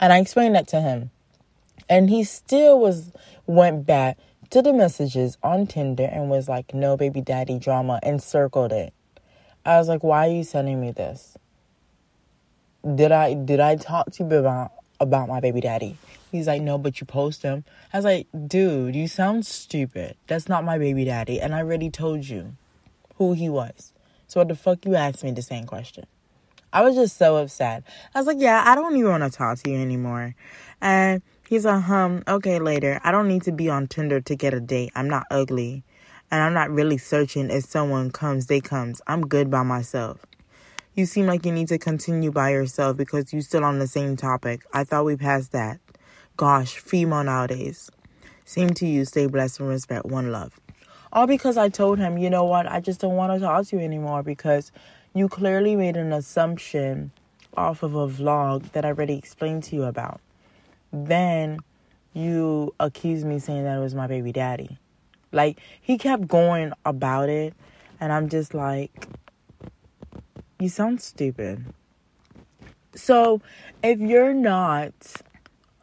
And 0.00 0.14
I 0.14 0.18
explained 0.18 0.54
that 0.54 0.66
to 0.68 0.80
him. 0.80 1.10
And 1.86 2.08
he 2.08 2.24
still 2.24 2.80
was 2.80 3.12
went 3.46 3.84
back 3.84 4.16
to 4.48 4.62
the 4.62 4.72
messages 4.72 5.36
on 5.42 5.66
Tinder 5.66 6.08
and 6.10 6.30
was 6.30 6.48
like, 6.48 6.72
no 6.72 6.96
baby 6.96 7.20
daddy 7.20 7.58
drama 7.58 8.00
and 8.02 8.22
circled 8.22 8.72
it. 8.72 8.94
I 9.66 9.76
was 9.76 9.88
like, 9.88 10.02
why 10.02 10.28
are 10.28 10.32
you 10.32 10.42
sending 10.42 10.80
me 10.80 10.90
this? 10.90 11.36
Did 12.94 13.12
I 13.12 13.34
did 13.34 13.60
I 13.60 13.76
talk 13.76 14.12
to 14.12 14.24
you 14.24 14.34
about 14.34 14.72
about 15.00 15.28
my 15.28 15.40
baby 15.40 15.60
daddy? 15.60 15.96
He's 16.30 16.46
like, 16.46 16.62
no, 16.62 16.78
but 16.78 17.00
you 17.00 17.06
post 17.06 17.42
him. 17.42 17.64
I 17.92 17.98
was 17.98 18.04
like, 18.04 18.26
dude, 18.46 18.94
you 18.94 19.08
sound 19.08 19.46
stupid. 19.46 20.16
That's 20.26 20.48
not 20.48 20.64
my 20.64 20.78
baby 20.78 21.04
daddy, 21.04 21.40
and 21.40 21.54
I 21.54 21.58
already 21.58 21.90
told 21.90 22.24
you 22.24 22.56
who 23.16 23.32
he 23.32 23.48
was. 23.48 23.92
So 24.26 24.40
what 24.40 24.48
the 24.48 24.56
fuck 24.56 24.84
you 24.84 24.94
asked 24.94 25.24
me 25.24 25.30
the 25.30 25.42
same 25.42 25.64
question? 25.64 26.04
I 26.72 26.82
was 26.82 26.94
just 26.94 27.16
so 27.16 27.36
upset. 27.36 27.84
I 28.14 28.18
was 28.18 28.26
like, 28.26 28.38
yeah, 28.40 28.62
I 28.66 28.74
don't 28.74 28.96
even 28.96 29.10
want 29.10 29.22
to 29.22 29.30
talk 29.30 29.58
to 29.60 29.70
you 29.70 29.78
anymore. 29.78 30.34
And 30.80 31.22
he's 31.48 31.64
like, 31.64 31.84
hum, 31.84 32.22
okay, 32.28 32.58
later. 32.58 33.00
I 33.02 33.12
don't 33.12 33.28
need 33.28 33.42
to 33.44 33.52
be 33.52 33.70
on 33.70 33.86
Tinder 33.86 34.20
to 34.20 34.36
get 34.36 34.52
a 34.52 34.60
date. 34.60 34.92
I'm 34.94 35.08
not 35.08 35.26
ugly. 35.30 35.84
And 36.30 36.42
I'm 36.42 36.52
not 36.52 36.70
really 36.70 36.98
searching 36.98 37.50
if 37.50 37.64
someone 37.64 38.10
comes, 38.10 38.46
they 38.46 38.60
comes. 38.60 39.00
I'm 39.06 39.26
good 39.26 39.50
by 39.50 39.62
myself. 39.62 40.26
You 40.96 41.04
seem 41.04 41.26
like 41.26 41.44
you 41.44 41.52
need 41.52 41.68
to 41.68 41.76
continue 41.76 42.32
by 42.32 42.52
yourself 42.52 42.96
because 42.96 43.30
you 43.30 43.42
still 43.42 43.64
on 43.64 43.80
the 43.80 43.86
same 43.86 44.16
topic. 44.16 44.62
I 44.72 44.82
thought 44.82 45.04
we 45.04 45.14
passed 45.14 45.52
that. 45.52 45.78
Gosh, 46.38 46.78
female 46.78 47.22
nowadays. 47.22 47.90
Same 48.46 48.70
to 48.70 48.86
you. 48.86 49.04
Stay 49.04 49.26
blessed 49.26 49.60
and 49.60 49.68
respect. 49.68 50.06
One 50.06 50.32
love. 50.32 50.58
All 51.12 51.26
because 51.26 51.58
I 51.58 51.68
told 51.68 51.98
him, 51.98 52.16
you 52.16 52.30
know 52.30 52.44
what, 52.44 52.66
I 52.66 52.80
just 52.80 52.98
don't 52.98 53.14
want 53.14 53.30
to 53.34 53.38
talk 53.38 53.66
to 53.66 53.76
you 53.76 53.82
anymore 53.82 54.22
because 54.22 54.72
you 55.12 55.28
clearly 55.28 55.76
made 55.76 55.98
an 55.98 56.14
assumption 56.14 57.10
off 57.58 57.82
of 57.82 57.94
a 57.94 58.08
vlog 58.08 58.72
that 58.72 58.86
I 58.86 58.88
already 58.88 59.18
explained 59.18 59.64
to 59.64 59.76
you 59.76 59.82
about. 59.82 60.22
Then 60.94 61.58
you 62.14 62.74
accused 62.80 63.26
me 63.26 63.38
saying 63.38 63.64
that 63.64 63.76
it 63.76 63.80
was 63.80 63.94
my 63.94 64.06
baby 64.06 64.32
daddy. 64.32 64.78
Like, 65.30 65.60
he 65.78 65.98
kept 65.98 66.26
going 66.26 66.72
about 66.86 67.28
it, 67.28 67.52
and 68.00 68.14
I'm 68.14 68.30
just 68.30 68.54
like, 68.54 69.06
you 70.58 70.68
sound 70.68 71.00
stupid. 71.00 71.64
So, 72.94 73.42
if 73.82 73.98
you're 73.98 74.32
not 74.32 74.94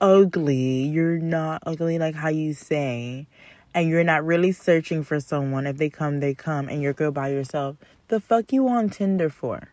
ugly, 0.02 0.84
you're 0.84 1.20
not 1.20 1.62
ugly 1.66 2.00
like 2.00 2.16
how 2.16 2.30
you 2.30 2.54
say, 2.54 3.28
and 3.74 3.88
you're 3.88 4.04
not 4.04 4.26
really 4.26 4.52
searching 4.52 5.04
for 5.04 5.20
someone, 5.20 5.68
if 5.68 5.78
they 5.78 5.90
come, 5.90 6.20
they 6.20 6.34
come, 6.34 6.70
and 6.70 6.82
you're 6.82 6.94
good 6.94 7.14
by 7.14 7.30
yourself, 7.30 7.78
the 8.08 8.20
fuck 8.20 8.52
you 8.52 8.68
on 8.68 8.90
Tinder 8.90 9.30
for? 9.30 9.70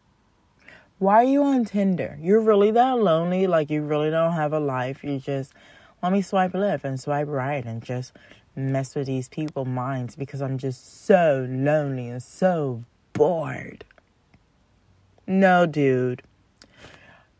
Why 0.98 1.16
are 1.16 1.24
you 1.24 1.42
on 1.42 1.64
Tinder? 1.64 2.18
You're 2.20 2.42
really 2.42 2.70
that 2.72 2.98
lonely, 2.98 3.46
like 3.46 3.70
you 3.70 3.82
really 3.82 4.10
don't 4.10 4.34
have 4.34 4.52
a 4.52 4.60
life. 4.60 5.02
You 5.02 5.18
just 5.18 5.54
let 6.02 6.12
me 6.12 6.20
swipe 6.20 6.54
left 6.54 6.84
and 6.84 7.00
swipe 7.00 7.28
right 7.28 7.64
and 7.64 7.82
just 7.82 8.12
mess 8.54 8.94
with 8.94 9.06
these 9.06 9.28
people 9.28 9.64
minds 9.64 10.14
because 10.14 10.42
I'm 10.42 10.58
just 10.58 11.06
so 11.06 11.46
lonely 11.48 12.08
and 12.08 12.22
so 12.22 12.84
bored. 13.14 13.84
No, 15.30 15.64
dude. 15.64 16.22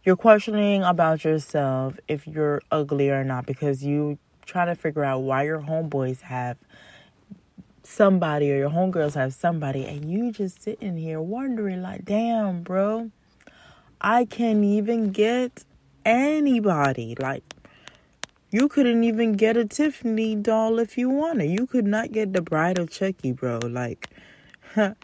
You're 0.05 0.15
questioning 0.15 0.85
about 0.85 1.25
yourself 1.25 1.99
if 2.07 2.25
you're 2.25 2.63
ugly 2.71 3.11
or 3.11 3.25
not 3.25 3.47
because 3.47 3.83
you 3.83 4.17
try 4.47 4.65
to 4.65 4.77
figure 4.77 5.03
out 5.03 5.23
why 5.23 5.43
your 5.43 5.61
homeboys 5.61 6.21
have 6.21 6.57
somebody 7.83 8.53
or 8.53 8.59
your 8.59 8.71
homegirls 8.71 9.15
have 9.15 9.35
somebody 9.35 9.87
and 9.87 10.09
you 10.09 10.31
just 10.31 10.63
sitting 10.63 10.97
here 10.97 11.21
wondering 11.21 11.83
like, 11.83 12.05
damn, 12.05 12.63
bro, 12.63 13.11
I 14.01 14.25
can't 14.25 14.63
even 14.63 15.11
get 15.11 15.65
anybody. 16.05 17.17
Like 17.19 17.43
you 18.53 18.69
couldn't 18.69 19.03
even 19.03 19.33
get 19.33 19.57
a 19.57 19.65
Tiffany 19.65 20.37
doll 20.37 20.79
if 20.79 20.97
you 20.97 21.11
wanted. 21.11 21.51
You 21.51 21.67
could 21.67 21.89
not 21.89 22.13
get 22.13 22.35
the 22.35 22.41
bride 22.41 22.79
of 22.79 22.89
Chucky, 22.89 23.33
bro. 23.33 23.59
Like 23.59 24.09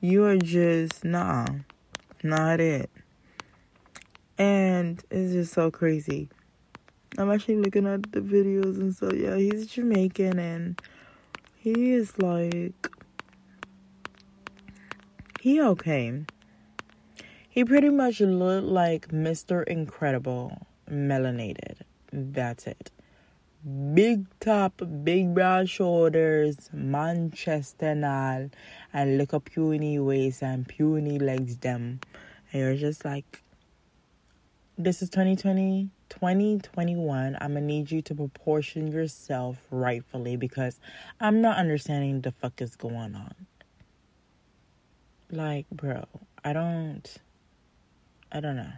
you 0.00 0.24
are 0.24 0.36
just 0.38 1.04
nah. 1.04 1.46
Not 2.28 2.60
it. 2.60 2.90
And 4.36 5.02
it's 5.10 5.32
just 5.32 5.54
so 5.54 5.70
crazy. 5.70 6.28
I'm 7.16 7.30
actually 7.30 7.56
looking 7.56 7.86
at 7.86 8.12
the 8.12 8.20
videos 8.20 8.78
and 8.78 8.94
so 8.94 9.10
yeah, 9.10 9.36
he's 9.36 9.66
Jamaican 9.66 10.38
and 10.38 10.78
he 11.56 11.92
is 11.92 12.18
like 12.18 12.90
he 15.40 15.62
okay. 15.62 16.24
He 17.48 17.64
pretty 17.64 17.88
much 17.88 18.20
looked 18.20 18.66
like 18.66 19.08
Mr. 19.08 19.64
Incredible 19.66 20.66
melanated. 20.86 21.78
That's 22.12 22.66
it. 22.66 22.90
Big 23.94 24.26
top, 24.38 24.80
big 25.02 25.34
broad 25.34 25.68
shoulders, 25.68 26.70
Manchester 26.72 27.86
and 27.86 28.04
all, 28.04 28.50
and 28.92 29.18
look 29.18 29.34
up 29.34 29.46
puny 29.46 29.98
waist 29.98 30.42
and 30.42 30.68
puny 30.68 31.18
legs 31.18 31.56
them. 31.56 32.00
And 32.52 32.62
you're 32.62 32.76
just 32.76 33.04
like 33.04 33.42
this 34.80 35.02
is 35.02 35.10
2020 35.10 35.90
2021 36.08 37.36
i'm 37.40 37.54
gonna 37.54 37.60
need 37.60 37.90
you 37.90 38.00
to 38.00 38.14
proportion 38.14 38.86
yourself 38.86 39.58
rightfully 39.72 40.36
because 40.36 40.78
i'm 41.20 41.40
not 41.40 41.58
understanding 41.58 42.20
the 42.20 42.30
fuck 42.30 42.62
is 42.62 42.76
going 42.76 43.14
on. 43.14 43.34
Like 45.30 45.66
bro 45.70 46.04
i 46.44 46.52
don't 46.52 47.16
i 48.30 48.40
don't 48.40 48.56
know. 48.56 48.72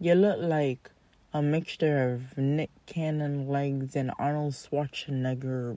You 0.00 0.14
look 0.14 0.38
like 0.40 0.90
a 1.34 1.42
mixture 1.42 2.14
of 2.14 2.38
nick 2.38 2.70
cannon 2.86 3.46
legs 3.46 3.94
and 3.94 4.10
arnold 4.18 4.54
schwarzenegger 4.54 5.76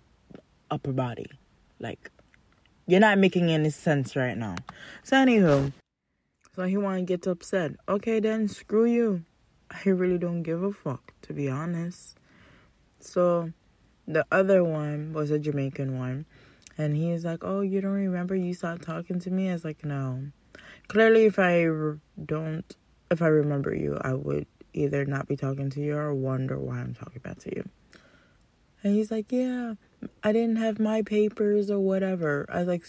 upper 0.72 0.94
body. 0.94 1.30
Like 1.80 2.12
you're 2.88 3.02
not 3.02 3.20
making 3.20 3.52
any 3.52 3.72
sense 3.72 4.16
right 4.16 4.38
now. 4.38 4.56
So 5.04 5.18
anywho 5.18 5.74
so 6.58 6.64
he 6.64 6.76
want 6.76 6.98
to 6.98 7.06
get 7.06 7.28
upset. 7.28 7.74
Okay, 7.88 8.20
then 8.20 8.48
screw 8.48 8.86
you. 8.86 9.24
I 9.72 9.90
really 9.90 10.18
don't 10.18 10.42
give 10.42 10.64
a 10.64 10.72
fuck, 10.72 11.14
to 11.22 11.34
be 11.34 11.48
honest. 11.48 12.18
So 13.00 13.52
the 14.08 14.26
other 14.32 14.64
one 14.64 15.14
was 15.14 15.30
a 15.30 15.38
Jamaican 15.38 16.00
one. 16.00 16.26
And 16.76 16.98
he's 16.98 17.24
like, 17.24 17.44
Oh, 17.44 17.62
you 17.62 17.80
don't 17.80 17.92
remember 17.92 18.36
you 18.36 18.56
stopped 18.56 18.82
talking 18.82 19.20
to 19.20 19.30
me? 19.30 19.52
I 19.52 19.54
was 19.54 19.64
like, 19.64 19.86
No. 19.86 20.24
Clearly, 20.88 21.26
if 21.26 21.38
I 21.38 21.68
don't, 22.26 22.76
if 23.12 23.22
I 23.22 23.28
remember 23.28 23.76
you, 23.76 23.96
I 24.02 24.16
would 24.16 24.48
either 24.74 25.06
not 25.06 25.28
be 25.28 25.36
talking 25.36 25.70
to 25.70 25.80
you 25.80 25.96
or 25.96 26.12
wonder 26.16 26.58
why 26.58 26.80
I'm 26.80 26.96
talking 26.96 27.22
back 27.22 27.38
to 27.40 27.56
you. 27.56 27.70
And 28.82 28.96
he's 28.96 29.12
like, 29.12 29.32
Yeah, 29.32 29.76
I 30.24 30.32
didn't 30.32 30.56
have 30.56 30.80
my 30.80 31.04
papers 31.04 31.70
or 31.70 31.80
whatever. 31.80 32.48
I 32.50 32.58
was 32.58 32.68
like, 32.68 32.86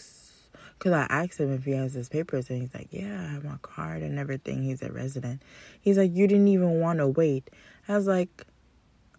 because 0.79 0.93
I 0.93 1.05
asked 1.09 1.39
him 1.39 1.53
if 1.53 1.65
he 1.65 1.71
has 1.71 1.93
his 1.93 2.07
papers, 2.07 2.49
and 2.49 2.61
he's 2.61 2.73
like, 2.73 2.87
Yeah, 2.89 3.21
I 3.21 3.33
have 3.33 3.43
my 3.43 3.57
card 3.61 4.01
and 4.01 4.17
everything. 4.17 4.63
He's 4.63 4.81
a 4.81 4.91
resident. 4.91 5.41
He's 5.81 5.97
like, 5.97 6.15
You 6.15 6.25
didn't 6.25 6.47
even 6.47 6.79
want 6.79 6.99
to 6.99 7.07
wait. 7.07 7.49
I 7.87 7.97
was 7.97 8.07
like, 8.07 8.45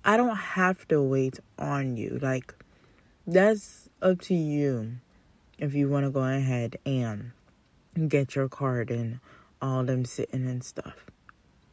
I 0.05 0.17
don't 0.17 0.37
have 0.37 0.89
to 0.89 1.03
wait 1.03 1.39
on 1.59 1.99
you. 1.99 2.19
Like, 2.23 2.55
that's 3.27 3.91
up 4.01 4.21
to 4.23 4.35
you 4.35 4.93
if 5.59 5.75
you 5.75 5.91
want 5.91 6.07
to 6.07 6.11
go 6.11 6.25
ahead 6.25 6.79
and 6.87 7.33
get 8.09 8.35
your 8.35 8.49
card 8.49 8.91
and 8.91 9.21
all 9.61 9.85
them 9.85 10.07
sitting 10.07 10.49
and 10.49 10.65
stuff. 10.65 11.05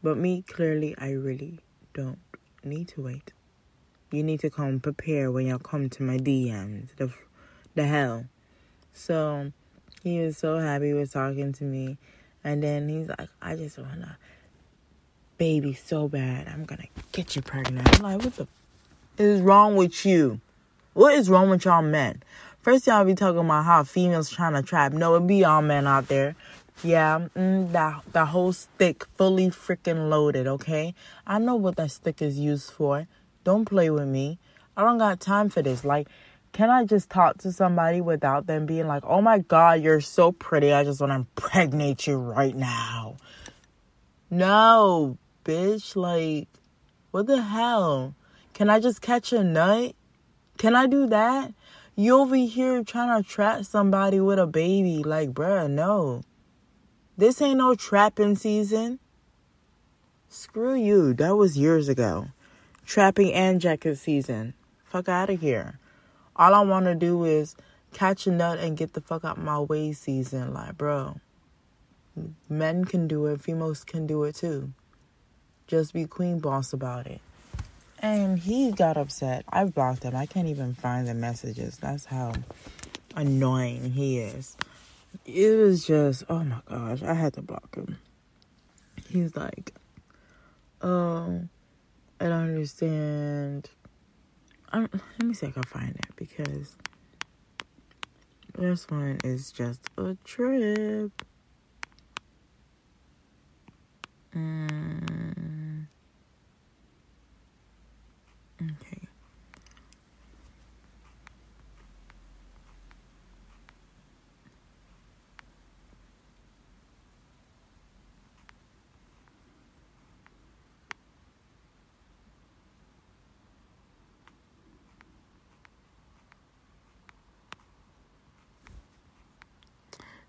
But 0.03 0.17
me, 0.17 0.41
clearly, 0.41 0.95
I 0.97 1.11
really 1.11 1.59
don't 1.93 2.19
need 2.63 2.89
to 2.89 3.01
wait. 3.01 3.31
You 4.11 4.23
need 4.23 4.41
to 4.41 4.49
come 4.49 4.81
prepare 4.81 5.31
when 5.31 5.47
y'all 5.47 5.59
come 5.59 5.89
to 5.91 6.03
my 6.03 6.17
DMs. 6.17 6.89
The, 6.97 7.13
the 7.75 7.85
hell. 7.85 8.25
So 8.93 9.53
he 10.03 10.19
was 10.19 10.37
so 10.37 10.57
happy 10.57 10.93
with 10.93 11.11
talking 11.11 11.53
to 11.53 11.63
me. 11.63 11.97
And 12.43 12.63
then 12.63 12.87
he's 12.87 13.09
like, 13.09 13.29
I 13.41 13.55
just 13.55 13.77
want 13.77 14.01
to 14.01 14.17
baby 15.37 15.73
so 15.73 16.07
bad. 16.07 16.47
I'm 16.47 16.65
going 16.65 16.81
to 16.81 16.87
get 17.11 17.35
you 17.35 17.41
pregnant. 17.41 17.87
I'm 17.87 18.03
like, 18.03 18.23
what 18.23 18.35
the 18.35 18.47
is 19.17 19.41
wrong 19.41 19.75
with 19.75 20.05
you? 20.05 20.39
What 20.93 21.13
is 21.13 21.29
wrong 21.29 21.49
with 21.49 21.65
y'all 21.65 21.81
men? 21.81 22.23
First, 22.61 22.87
y'all 22.87 23.05
be 23.05 23.15
talking 23.15 23.39
about 23.39 23.65
how 23.65 23.83
females 23.83 24.29
trying 24.29 24.53
to 24.53 24.61
trap. 24.61 24.93
No, 24.93 25.15
it 25.15 25.27
be 25.27 25.37
y'all 25.37 25.61
men 25.61 25.87
out 25.87 26.07
there. 26.07 26.35
Yeah, 26.83 27.27
mm, 27.35 27.71
that 27.71 28.03
that 28.13 28.27
whole 28.27 28.53
stick 28.53 29.05
fully 29.17 29.47
freaking 29.47 30.09
loaded. 30.09 30.45
Okay, 30.45 30.93
I 31.25 31.39
know 31.39 31.55
what 31.55 31.75
that 31.77 31.89
stick 31.91 32.21
is 32.21 32.37
used 32.37 32.69
for. 32.69 33.07
Don't 33.43 33.65
play 33.65 33.89
with 33.89 34.07
me. 34.07 34.37
I 34.75 34.83
don't 34.83 34.99
got 34.99 35.19
time 35.19 35.49
for 35.49 35.63
this. 35.63 35.83
Like, 35.83 36.07
can 36.57 36.71
I 36.71 36.85
just 36.85 37.11
talk 37.11 37.37
to 37.39 37.51
somebody 37.51 38.01
without 38.01 38.47
them 38.47 38.65
being 38.65 38.87
like, 38.87 39.03
oh 39.05 39.21
my 39.21 39.37
God, 39.37 39.79
you're 39.79 40.01
so 40.01 40.31
pretty. 40.31 40.73
I 40.73 40.83
just 40.83 40.99
want 40.99 41.11
to 41.11 41.17
impregnate 41.17 42.07
you 42.07 42.17
right 42.17 42.55
now. 42.55 43.17
No, 44.31 45.19
bitch. 45.45 45.95
Like, 45.95 46.47
what 47.11 47.27
the 47.27 47.43
hell? 47.43 48.15
Can 48.55 48.71
I 48.71 48.79
just 48.79 49.03
catch 49.03 49.31
a 49.33 49.43
nut? 49.43 49.93
Can 50.57 50.75
I 50.75 50.87
do 50.87 51.05
that? 51.05 51.53
You 51.95 52.17
over 52.17 52.35
here 52.35 52.83
trying 52.83 53.21
to 53.21 53.29
trap 53.29 53.63
somebody 53.63 54.19
with 54.19 54.39
a 54.39 54.47
baby. 54.47 55.03
Like, 55.03 55.33
bruh, 55.33 55.69
no. 55.69 56.23
This 57.15 57.39
ain't 57.39 57.59
no 57.59 57.75
trapping 57.75 58.35
season. 58.35 58.97
Screw 60.27 60.73
you. 60.73 61.13
That 61.13 61.35
was 61.35 61.55
years 61.55 61.87
ago. 61.87 62.29
Trapping 62.83 63.31
and 63.31 63.61
jacket 63.61 63.99
season. 63.99 64.55
Fuck 64.85 65.07
out 65.07 65.29
of 65.29 65.39
here. 65.39 65.77
All 66.37 66.53
I 66.53 66.61
want 66.61 66.85
to 66.85 66.95
do 66.95 67.25
is 67.25 67.55
catch 67.93 68.27
a 68.27 68.31
nut 68.31 68.59
and 68.59 68.77
get 68.77 68.93
the 68.93 69.01
fuck 69.01 69.25
out 69.25 69.37
my 69.37 69.59
way 69.59 69.91
season. 69.93 70.53
Like, 70.53 70.77
bro, 70.77 71.19
men 72.49 72.85
can 72.85 73.07
do 73.07 73.25
it, 73.27 73.41
females 73.41 73.83
can 73.83 74.05
do 74.05 74.23
it 74.23 74.35
too. 74.35 74.71
Just 75.65 75.93
be 75.93 76.05
queen 76.05 76.39
boss 76.39 76.73
about 76.73 77.07
it. 77.07 77.21
And 77.99 78.37
he 78.37 78.71
got 78.71 78.95
upset. 78.95 79.43
I 79.49 79.65
blocked 79.65 80.03
him. 80.03 80.15
I 80.15 80.27
can't 80.27 80.47
even 80.47 80.75
find 80.75 81.07
the 81.07 81.15
messages. 81.15 81.77
That's 81.77 82.05
how 82.05 82.33
annoying 83.15 83.91
he 83.93 84.19
is. 84.19 84.55
It 85.25 85.57
was 85.57 85.85
just, 85.85 86.23
oh 86.29 86.43
my 86.43 86.61
gosh, 86.69 87.01
I 87.01 87.15
had 87.15 87.33
to 87.33 87.41
block 87.41 87.75
him. 87.75 87.97
he's 89.09 89.35
like, 89.35 89.73
"Oh, 90.81 91.41
I 92.19 92.23
don't 92.23 92.31
understand." 92.31 93.69
I'm, 94.71 94.89
let 94.91 95.27
me 95.27 95.33
see 95.33 95.47
if 95.47 95.57
I 95.57 95.61
can 95.61 95.63
find 95.63 95.95
it 95.95 96.15
because 96.15 96.75
this 98.57 98.89
one 98.89 99.19
is 99.23 99.51
just 99.51 99.81
a 99.97 100.17
trip. 100.25 101.11
Mm. 104.35 105.87
Okay. 108.61 109.06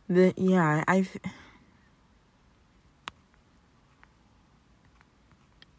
The 0.09 0.33
yeah, 0.37 0.85
I've 0.89 1.17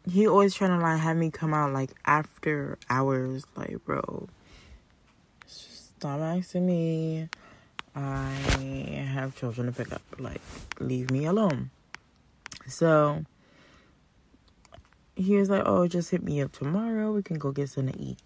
he 0.08 0.26
always 0.26 0.54
trying 0.54 0.78
to 0.78 0.82
like 0.82 1.00
have 1.00 1.16
me 1.16 1.30
come 1.30 1.52
out 1.52 1.72
like 1.72 1.90
after 2.04 2.78
hours, 2.88 3.44
like 3.56 3.84
bro. 3.84 4.28
Stop 5.46 6.20
asking 6.20 6.66
me. 6.66 7.28
I 7.94 8.30
have 9.12 9.36
children 9.36 9.66
to 9.66 9.72
pick 9.72 9.92
up. 9.92 10.02
Like, 10.18 10.40
leave 10.78 11.10
me 11.10 11.26
alone. 11.26 11.70
So 12.66 13.24
he 15.16 15.36
was 15.36 15.50
like, 15.50 15.62
Oh, 15.66 15.88
just 15.88 16.10
hit 16.10 16.22
me 16.22 16.40
up 16.40 16.52
tomorrow. 16.52 17.12
We 17.12 17.22
can 17.22 17.38
go 17.38 17.52
get 17.52 17.68
something 17.68 17.92
to 17.92 18.00
eat. 18.00 18.18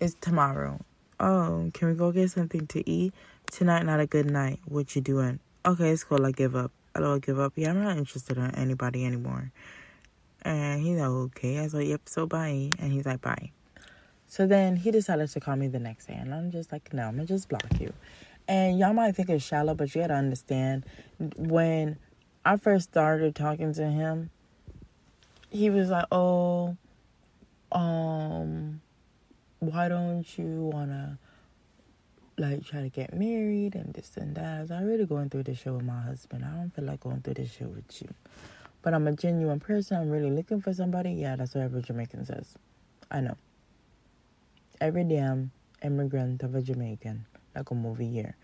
It's 0.00 0.14
tomorrow. 0.20 0.80
Oh, 1.20 1.70
can 1.72 1.88
we 1.88 1.94
go 1.94 2.10
get 2.10 2.30
something 2.32 2.66
to 2.66 2.88
eat? 2.88 3.14
Tonight 3.50 3.86
not 3.86 4.00
a 4.00 4.06
good 4.06 4.30
night. 4.30 4.58
What 4.66 4.96
you 4.96 5.02
doing? 5.02 5.38
Okay, 5.64 5.90
it's 5.90 6.02
cool. 6.02 6.26
I 6.26 6.32
give 6.32 6.56
up. 6.56 6.72
I 6.94 7.00
don't 7.00 7.24
give 7.24 7.38
up. 7.38 7.52
Yeah, 7.54 7.70
I'm 7.70 7.84
not 7.84 7.96
interested 7.96 8.36
in 8.36 8.52
anybody 8.56 9.06
anymore. 9.06 9.52
And 10.42 10.82
he's 10.82 10.98
like, 10.98 11.08
okay. 11.08 11.58
I 11.58 11.62
was 11.62 11.74
like, 11.74 11.86
yep, 11.86 12.00
so 12.06 12.26
bye. 12.26 12.70
And 12.80 12.92
he's 12.92 13.06
like, 13.06 13.20
bye. 13.20 13.52
So 14.26 14.46
then 14.46 14.74
he 14.74 14.90
decided 14.90 15.28
to 15.28 15.40
call 15.40 15.54
me 15.54 15.68
the 15.68 15.78
next 15.78 16.06
day. 16.06 16.14
And 16.14 16.34
I'm 16.34 16.50
just 16.50 16.72
like, 16.72 16.92
no, 16.92 17.04
I'm 17.04 17.14
going 17.14 17.28
to 17.28 17.32
just 17.32 17.48
block 17.48 17.64
you. 17.78 17.92
And 18.48 18.76
y'all 18.76 18.92
might 18.92 19.14
think 19.14 19.30
it's 19.30 19.44
shallow, 19.44 19.74
but 19.74 19.94
you 19.94 20.00
got 20.00 20.08
to 20.08 20.14
understand 20.14 20.84
when 21.36 21.96
I 22.44 22.56
first 22.56 22.90
started 22.90 23.36
talking 23.36 23.72
to 23.74 23.86
him, 23.86 24.30
he 25.50 25.70
was 25.70 25.90
like, 25.90 26.06
oh, 26.10 26.76
um, 27.70 28.80
why 29.60 29.88
don't 29.88 30.26
you 30.36 30.70
want 30.72 30.90
to 30.90 31.18
like 32.42 32.66
try 32.66 32.80
to 32.80 32.88
get 32.88 33.14
married 33.14 33.74
and 33.74 33.94
this 33.94 34.16
and 34.16 34.34
that. 34.34 34.58
I 34.58 34.60
was 34.62 34.70
already 34.70 35.06
going 35.06 35.30
through 35.30 35.44
this 35.44 35.58
shit 35.58 35.72
with 35.72 35.84
my 35.84 36.00
husband. 36.00 36.44
I 36.44 36.56
don't 36.56 36.70
feel 36.74 36.84
like 36.84 37.00
going 37.00 37.20
through 37.20 37.34
this 37.34 37.52
shit 37.52 37.68
with 37.68 38.02
you. 38.02 38.08
But 38.82 38.94
I'm 38.94 39.06
a 39.06 39.12
genuine 39.12 39.60
person. 39.60 39.96
I'm 39.96 40.10
really 40.10 40.30
looking 40.30 40.60
for 40.60 40.74
somebody. 40.74 41.12
Yeah, 41.12 41.36
that's 41.36 41.54
what 41.54 41.62
every 41.62 41.82
Jamaican 41.82 42.26
says. 42.26 42.54
I 43.10 43.20
know. 43.20 43.36
Every 44.80 45.04
damn 45.04 45.52
immigrant 45.84 46.42
of 46.42 46.54
a 46.56 46.62
Jamaican, 46.62 47.24
like 47.54 47.70
a 47.70 47.74
movie 47.74 48.10
here. 48.10 48.34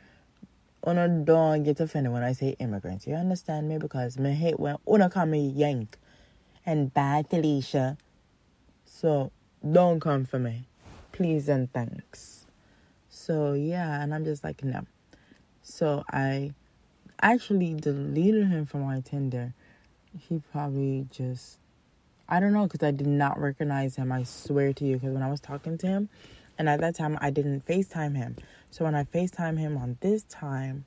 Oh, 0.85 0.93
una 0.93 1.09
don't 1.09 1.65
get 1.65 1.81
offended 1.81 2.13
when 2.13 2.23
I 2.23 2.33
say 2.33 2.55
immigrants. 2.61 3.07
You 3.07 3.15
understand 3.15 3.69
me? 3.69 3.79
Because 3.79 4.17
me 4.17 4.33
hate 4.33 4.61
when 4.61 4.77
una 4.89 5.11
call 5.11 5.27
me 5.27 5.49
Yank 5.49 5.99
and 6.65 6.95
bad 6.95 7.29
Felicia. 7.29 7.99
So 8.85 9.33
don't 9.69 9.99
come 9.99 10.25
for 10.25 10.39
me. 10.39 10.69
Please 11.11 11.49
and 11.49 11.73
thanks. 11.73 12.38
So 13.19 13.53
yeah, 13.53 14.01
and 14.01 14.15
I'm 14.15 14.25
just 14.25 14.45
like, 14.45 14.63
no. 14.63 14.87
So 15.63 16.05
I 16.11 16.53
actually 17.21 17.75
deleted 17.75 18.47
him 18.47 18.65
from 18.65 18.83
my 18.83 19.01
Tinder. 19.01 19.55
He 20.19 20.41
probably 20.53 21.07
just, 21.11 21.59
I 22.29 22.39
don't 22.39 22.53
know, 22.53 22.67
because 22.67 22.87
I 22.87 22.93
did 22.93 23.09
not 23.09 23.39
recognize 23.39 23.97
him. 23.97 24.13
I 24.13 24.23
swear 24.23 24.73
to 24.73 24.85
you, 24.85 24.97
because 24.97 25.13
when 25.13 25.23
I 25.23 25.31
was 25.31 25.41
talking 25.41 25.77
to 25.79 25.87
him, 25.87 26.09
and 26.59 26.69
at 26.69 26.81
that 26.81 26.95
time 26.95 27.19
I 27.21 27.31
didn't 27.31 27.67
FaceTime 27.67 28.17
him. 28.17 28.37
So 28.71 28.85
when 28.85 28.95
I 28.95 29.05
FaceTime 29.05 29.59
him 29.59 29.77
on 29.77 29.99
this 30.01 30.23
time, 30.23 30.85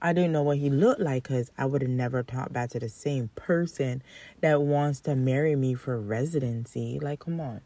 I 0.00 0.12
didn't 0.12 0.32
know 0.32 0.42
what 0.42 0.58
he 0.58 0.68
looked 0.68 1.00
like 1.00 1.24
because 1.24 1.50
I 1.56 1.64
would 1.64 1.80
have 1.82 1.90
never 1.90 2.22
talked 2.22 2.52
back 2.52 2.70
to 2.70 2.80
the 2.80 2.88
same 2.90 3.30
person 3.34 4.02
that 4.40 4.60
wants 4.60 5.00
to 5.00 5.16
marry 5.16 5.56
me 5.56 5.74
for 5.74 5.98
residency. 5.98 6.98
Like, 7.00 7.20
come 7.20 7.40
on. 7.40 7.62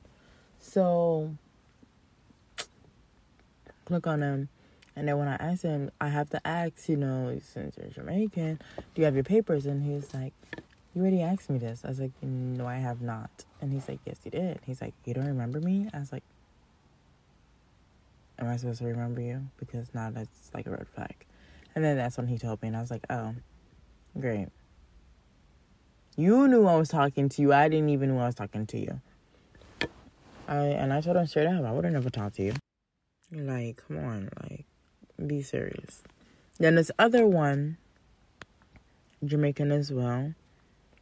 So 0.59 1.37
click 3.87 4.07
on 4.07 4.21
him. 4.21 4.51
And 4.95 5.09
then 5.09 5.19
when 5.19 5.29
I 5.29 5.37
asked 5.37 5.63
him, 5.63 5.91
I 6.01 6.09
have 6.09 6.29
to 6.31 6.47
ask, 6.47 6.89
you 6.89 6.97
know, 6.97 7.39
since 7.43 7.77
you're 7.79 7.89
Jamaican, 7.89 8.61
do 8.77 9.01
you 9.01 9.05
have 9.05 9.15
your 9.15 9.25
papers? 9.25 9.67
And 9.67 9.83
he's 9.83 10.13
like, 10.13 10.33
You 10.95 11.03
already 11.03 11.23
asked 11.23 11.49
me 11.49 11.59
this. 11.59 11.83
I 11.85 11.89
was 11.89 12.01
like, 12.01 12.13
No, 12.23 12.67
I 12.67 12.77
have 12.77 13.01
not. 13.01 13.45
And 13.61 13.73
he's 13.73 13.89
like, 13.89 14.01
Yes, 14.05 14.19
you 14.25 14.31
did. 14.31 14.61
He's 14.67 14.81
like, 14.81 14.95
You 15.05 15.15
don't 15.15 15.27
remember 15.27 15.61
me? 15.61 15.89
I 15.95 15.99
was 15.99 16.13
like, 16.13 16.25
Am 18.39 18.49
I 18.49 18.57
supposed 18.57 18.81
to 18.81 18.87
remember 18.87 19.21
you? 19.21 19.47
Because 19.59 19.95
now 19.95 20.11
that's 20.11 20.51
like 20.53 20.67
a 20.67 20.71
red 20.71 20.89
flag. 20.89 21.15
And 21.75 21.85
then 21.85 21.97
that's 21.97 22.17
when 22.17 22.27
he 22.27 22.39
told 22.39 22.61
me, 22.63 22.69
and 22.69 22.77
I 22.77 22.81
was 22.81 22.91
like, 22.91 23.05
Oh, 23.11 23.35
great. 24.19 24.49
You 26.17 26.49
knew 26.49 26.67
I 26.67 26.77
was 26.77 26.89
talking 26.89 27.29
to 27.29 27.43
you. 27.43 27.53
I 27.53 27.69
didn't 27.69 27.91
even 27.91 28.15
know 28.15 28.23
I 28.23 28.27
was 28.27 28.35
talking 28.35 28.67
to 28.67 28.79
you. 28.79 29.01
I 30.49 30.57
and 30.57 30.93
I 30.93 31.03
told 31.03 31.19
him 31.19 31.27
straight 31.27 31.49
up, 31.49 31.63
I 31.65 31.73
would 31.73 31.85
have 31.85 31.93
never 31.93 32.09
talked 32.09 32.37
to 32.37 32.43
you. 32.45 32.55
Like, 33.33 33.83
come 33.87 33.99
on, 33.99 34.29
like, 34.43 34.65
be 35.27 35.43
serious. 35.43 36.03
Then 36.59 36.77
this 36.77 36.93
other 36.99 37.27
one, 37.27 37.77
Jamaican 39.25 39.73
as 39.73 39.93
well. 39.93 40.33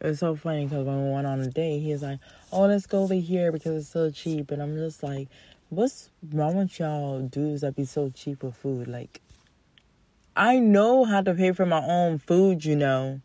It 0.01 0.07
was 0.07 0.19
so 0.21 0.35
funny 0.35 0.65
because 0.65 0.87
when 0.87 1.05
we 1.05 1.13
went 1.13 1.27
on 1.27 1.41
a 1.41 1.51
date, 1.51 1.81
he 1.81 1.93
was 1.93 2.03
like, 2.03 2.19
"Oh, 2.51 2.67
let's 2.67 2.87
go 2.87 3.03
over 3.03 3.15
here 3.15 3.53
because 3.53 3.83
it's 3.83 3.93
so 3.93 4.11
cheap," 4.11 4.51
and 4.51 4.63
I'm 4.63 4.75
just 4.75 5.03
like, 5.03 5.29
"What's 5.69 6.11
wrong 6.33 6.57
with 6.57 6.79
y'all 6.79 7.21
dudes 7.21 7.61
that 7.61 7.77
be 7.77 7.85
so 7.85 8.11
cheap 8.11 8.43
with 8.43 8.57
food? 8.57 8.89
Like, 8.89 9.21
I 10.35 10.59
know 10.59 11.05
how 11.05 11.21
to 11.21 11.35
pay 11.35 11.53
for 11.53 11.67
my 11.67 11.85
own 11.85 12.19
food, 12.19 12.65
you 12.65 12.75
know, 12.75 13.21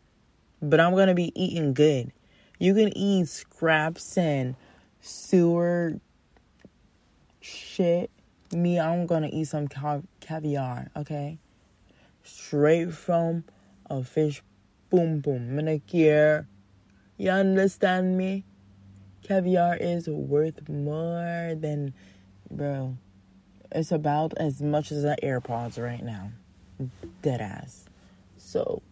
but 0.60 0.78
I'm 0.78 0.94
gonna 0.94 1.14
be 1.14 1.32
eating 1.34 1.72
good. 1.74 2.12
You 2.58 2.74
can 2.74 2.96
eat 2.96 3.28
scraps 3.28 4.16
and 4.18 4.54
sewer 5.00 5.98
shit 7.40 8.10
me, 8.52 8.78
I'm 8.78 9.06
gonna 9.06 9.30
eat 9.32 9.44
some 9.44 9.68
caviar, 10.20 10.90
okay? 10.96 11.38
Straight 12.22 12.92
from 12.92 13.44
a 13.88 14.04
fish 14.04 14.42
boom 14.90 15.20
boom 15.20 15.54
manicure. 15.56 16.46
You 17.16 17.30
understand 17.30 18.16
me? 18.16 18.44
Caviar 19.22 19.76
is 19.76 20.08
worth 20.08 20.68
more 20.68 21.54
than, 21.56 21.94
bro. 22.50 22.96
It's 23.72 23.92
about 23.92 24.34
as 24.36 24.60
much 24.60 24.90
as 24.90 25.02
the 25.02 25.16
AirPods 25.22 25.80
right 25.80 26.02
now. 26.02 26.32
Dead 27.22 27.40
ass. 27.40 27.84
So, 28.36 28.82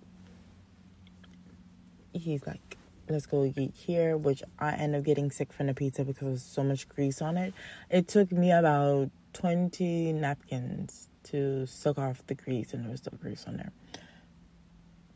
he's 2.13 2.47
like, 2.47 2.77
let's 3.09 3.27
go 3.27 3.45
eat 3.45 3.75
here, 3.75 4.17
which 4.17 4.43
I 4.59 4.73
end 4.73 4.95
up 4.95 5.05
getting 5.05 5.31
sick 5.31 5.53
from 5.53 5.67
the 5.67 5.75
pizza 5.75 6.05
because 6.05 6.27
there's 6.27 6.43
so 6.43 6.63
much 6.63 6.89
grease 6.89 7.21
on 7.23 7.37
it. 7.37 7.55
It 7.91 8.09
took 8.09 8.31
me 8.31 8.53
about 8.53 9.11
20 9.33 10.13
napkins 10.15 11.09
to 11.25 11.67
soak 11.67 11.99
off 11.99 12.27
the 12.27 12.35
grease, 12.35 12.73
and 12.73 12.85
there 12.85 12.91
was 12.91 13.01
still 13.01 13.19
grease 13.21 13.45
on 13.47 13.57
there. 13.57 13.73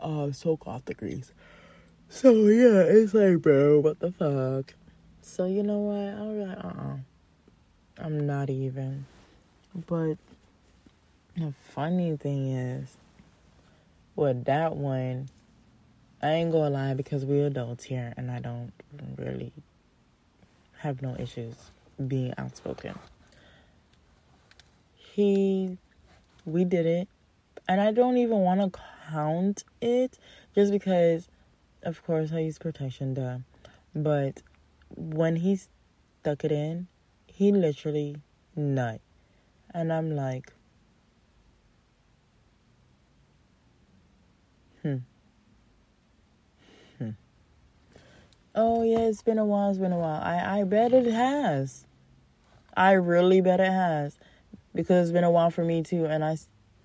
Uh, 0.00 0.32
soak 0.32 0.66
off 0.66 0.84
the 0.84 0.94
grease. 0.94 1.32
So 2.08 2.30
yeah, 2.46 2.82
it's 2.82 3.14
like, 3.14 3.40
bro, 3.40 3.80
what 3.80 3.98
the 4.00 4.12
fuck? 4.12 4.74
So 5.22 5.46
you 5.46 5.62
know 5.62 5.78
what? 5.78 5.96
I 5.96 6.26
was 6.26 6.48
like, 6.48 6.64
uh, 6.64 6.68
uh-uh. 6.68 6.96
I'm 7.98 8.26
not 8.26 8.50
even. 8.50 9.06
But 9.86 10.18
the 11.36 11.54
funny 11.70 12.16
thing 12.16 12.52
is, 12.52 12.96
with 14.14 14.44
that 14.44 14.76
one, 14.76 15.30
I 16.20 16.32
ain't 16.32 16.52
gonna 16.52 16.70
lie 16.70 16.94
because 16.94 17.24
we're 17.24 17.46
adults 17.46 17.84
here, 17.84 18.12
and 18.16 18.30
I 18.30 18.40
don't 18.40 18.72
really 19.16 19.52
have 20.78 21.00
no 21.00 21.16
issues 21.18 21.54
being 22.08 22.34
outspoken 22.36 22.98
he 25.12 25.76
we 26.46 26.64
did 26.64 26.86
it 26.86 27.08
and 27.68 27.80
i 27.80 27.90
don't 27.92 28.16
even 28.16 28.38
want 28.38 28.60
to 28.60 28.80
count 29.10 29.64
it 29.80 30.18
just 30.54 30.72
because 30.72 31.28
of 31.82 32.02
course 32.04 32.32
i 32.32 32.38
use 32.38 32.58
protection 32.58 33.12
duh 33.12 33.38
but 33.94 34.42
when 34.96 35.36
he 35.36 35.56
stuck 35.56 36.44
it 36.44 36.52
in 36.52 36.86
he 37.26 37.52
literally 37.52 38.16
nut 38.56 39.00
and 39.74 39.92
i'm 39.92 40.16
like 40.16 40.52
hmm 44.82 44.96
hmm 46.98 47.10
Oh 48.54 48.82
yeah, 48.82 48.98
it's 48.98 49.22
been 49.22 49.38
a 49.38 49.46
while. 49.46 49.70
It's 49.70 49.78
been 49.78 49.92
a 49.92 49.98
while. 49.98 50.20
I 50.22 50.60
I 50.60 50.64
bet 50.64 50.92
it 50.92 51.06
has. 51.06 51.86
I 52.76 52.92
really 52.92 53.40
bet 53.40 53.60
it 53.60 53.72
has, 53.72 54.18
because 54.74 55.08
it's 55.08 55.12
been 55.12 55.24
a 55.24 55.30
while 55.30 55.50
for 55.50 55.64
me 55.64 55.82
too, 55.82 56.06
and 56.06 56.24
I 56.24 56.36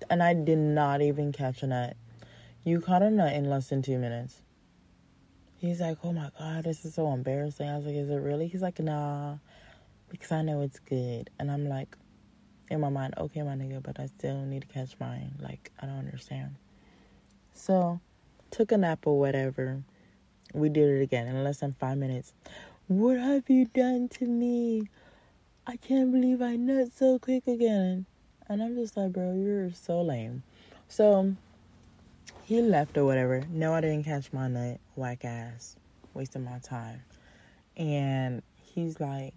and 0.09 0.21
I 0.21 0.33
did 0.33 0.57
not 0.57 1.01
even 1.01 1.31
catch 1.31 1.63
a 1.63 1.67
nut. 1.67 1.95
You 2.63 2.81
caught 2.81 3.01
a 3.01 3.09
nut 3.09 3.33
in 3.33 3.49
less 3.49 3.69
than 3.69 3.81
two 3.81 3.97
minutes. 3.97 4.41
He's 5.57 5.81
like, 5.81 5.97
oh 6.03 6.13
my 6.13 6.29
god, 6.37 6.65
this 6.65 6.85
is 6.85 6.93
so 6.93 7.11
embarrassing. 7.11 7.67
I 7.67 7.77
was 7.77 7.85
like, 7.85 7.95
is 7.95 8.09
it 8.09 8.15
really? 8.15 8.47
He's 8.47 8.61
like, 8.61 8.79
nah, 8.79 9.37
because 10.09 10.31
I 10.31 10.41
know 10.41 10.61
it's 10.61 10.79
good, 10.79 11.29
and 11.39 11.51
I'm 11.51 11.67
like, 11.67 11.95
in 12.69 12.81
my 12.81 12.89
mind, 12.89 13.15
okay, 13.17 13.41
my 13.41 13.55
nigga, 13.55 13.81
but 13.81 13.99
I 13.99 14.07
still 14.07 14.41
need 14.45 14.61
to 14.63 14.67
catch 14.67 14.95
mine. 14.99 15.33
Like, 15.39 15.71
I 15.81 15.85
don't 15.85 15.97
understand. 15.97 16.55
So, 17.53 17.99
took 18.51 18.71
a 18.71 18.77
nap 18.77 19.07
or 19.07 19.17
whatever 19.17 19.83
we 20.53 20.69
did 20.69 20.89
it 20.89 21.01
again 21.01 21.27
in 21.27 21.43
less 21.43 21.59
than 21.59 21.73
five 21.73 21.97
minutes. 21.97 22.33
What 22.87 23.17
have 23.17 23.49
you 23.49 23.65
done 23.65 24.07
to 24.09 24.25
me? 24.25 24.89
I 25.69 25.75
can't 25.75 26.13
believe 26.13 26.41
I 26.41 26.55
nut 26.55 26.93
so 26.95 27.19
quick 27.19 27.45
again. 27.45 28.05
And 28.47 28.63
I'm 28.63 28.75
just 28.75 28.95
like, 28.95 29.11
bro, 29.11 29.33
you're 29.33 29.69
so 29.71 30.01
lame. 30.01 30.43
So 30.87 31.35
he 32.45 32.61
left 32.61 32.97
or 32.97 33.03
whatever. 33.03 33.43
No, 33.49 33.73
I 33.73 33.81
didn't 33.81 34.05
catch 34.05 34.31
my 34.31 34.47
nut. 34.47 34.79
Whack 34.95 35.25
ass. 35.25 35.75
Wasting 36.13 36.45
my 36.45 36.59
time. 36.59 37.01
And 37.75 38.43
he's 38.55 39.01
like, 39.01 39.33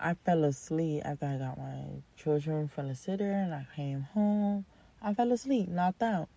I 0.00 0.14
fell 0.14 0.42
asleep 0.42 1.02
after 1.04 1.26
I 1.26 1.36
got 1.36 1.58
my 1.58 2.02
children 2.16 2.66
from 2.66 2.88
the 2.88 2.96
sitter 2.96 3.30
and 3.30 3.54
I 3.54 3.68
came 3.76 4.08
home. 4.14 4.64
I 5.00 5.14
fell 5.14 5.30
asleep, 5.30 5.68
knocked 5.68 6.02
out. 6.02 6.28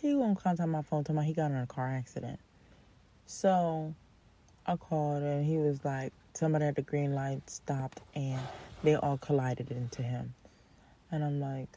He 0.00 0.14
gonna 0.14 0.34
contact 0.34 0.70
my 0.70 0.80
phone, 0.80 1.04
tell 1.04 1.14
me 1.14 1.26
he 1.26 1.34
got 1.34 1.50
in 1.50 1.58
a 1.58 1.66
car 1.66 1.90
accident. 1.90 2.40
So 3.26 3.94
I 4.64 4.76
called 4.76 5.22
and 5.22 5.44
he 5.44 5.58
was 5.58 5.84
like, 5.84 6.14
somebody 6.34 6.64
at 6.66 6.76
the 6.76 6.82
green 6.82 7.14
light 7.14 7.48
stopped 7.48 8.00
and 8.14 8.40
they 8.82 8.96
all 8.96 9.18
collided 9.18 9.70
into 9.70 10.02
him. 10.02 10.34
And 11.10 11.24
I'm 11.24 11.40
like, 11.40 11.68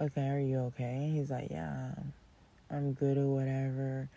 okay, 0.00 0.28
are 0.28 0.40
you 0.40 0.58
okay? 0.58 1.10
He's 1.14 1.30
like, 1.30 1.48
yeah, 1.50 1.92
I'm 2.70 2.92
good 2.92 3.16
or 3.16 3.26
whatever. 3.26 4.08